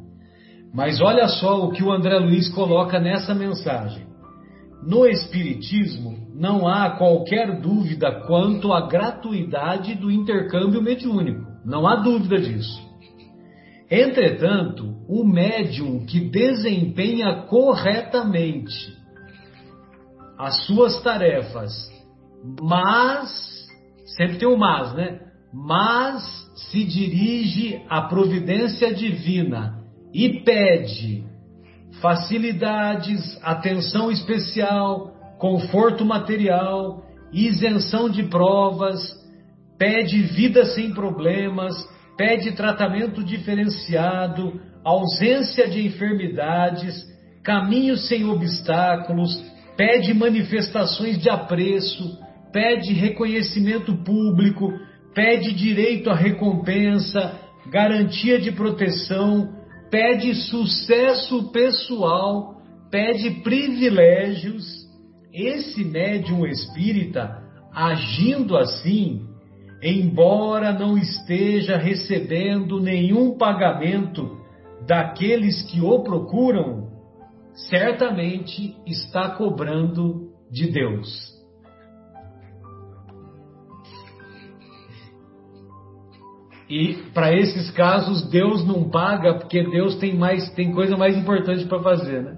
[0.74, 4.06] Mas olha só o que o André Luiz coloca nessa mensagem.
[4.86, 11.55] No Espiritismo, não há qualquer dúvida quanto à gratuidade do intercâmbio mediúnico.
[11.66, 12.86] Não há dúvida disso.
[13.90, 18.96] Entretanto, o médium que desempenha corretamente
[20.38, 21.72] as suas tarefas,
[22.62, 23.68] mas,
[24.18, 25.22] sempre tem o mas, né?
[25.54, 26.24] Mas
[26.72, 29.82] se dirige à providência divina
[30.14, 31.24] e pede
[32.02, 39.00] facilidades, atenção especial, conforto material, isenção de provas,
[39.78, 41.74] pede vida sem problemas,
[42.18, 47.04] pede tratamento diferenciado, ausência de enfermidades,
[47.44, 49.44] caminhos sem obstáculos,
[49.76, 52.18] pede manifestações de apreço,
[52.52, 54.72] pede reconhecimento público,
[55.14, 59.50] pede direito à recompensa, garantia de proteção,
[59.90, 64.86] pede sucesso pessoal, pede privilégios.
[65.34, 69.35] Esse médium espírita, agindo assim,
[69.82, 74.38] embora não esteja recebendo nenhum pagamento
[74.88, 76.90] daqueles que o procuram,
[77.70, 81.34] certamente está cobrando de Deus.
[86.68, 91.66] E para esses casos Deus não paga porque Deus tem mais tem coisa mais importante
[91.66, 92.38] para fazer, né?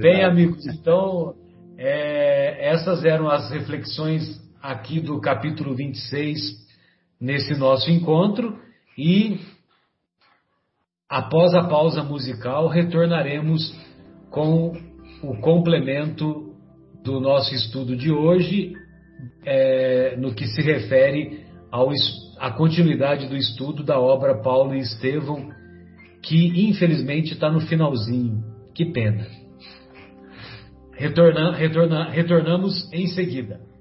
[0.00, 1.34] Bem, amigos, então
[1.76, 6.40] é, essas eram as reflexões aqui do capítulo 26
[7.20, 8.58] nesse nosso encontro
[8.96, 9.38] e
[11.06, 13.78] após a pausa musical retornaremos
[14.30, 14.72] com
[15.22, 16.54] o complemento
[17.04, 18.72] do nosso estudo de hoje
[19.44, 21.90] é, no que se refere ao,
[22.38, 25.50] à continuidade do estudo da obra Paulo e Estevão,
[26.22, 28.42] que infelizmente está no finalzinho.
[28.74, 29.26] Que pena.
[30.94, 33.73] Retorna, retorna, retornamos em seguida.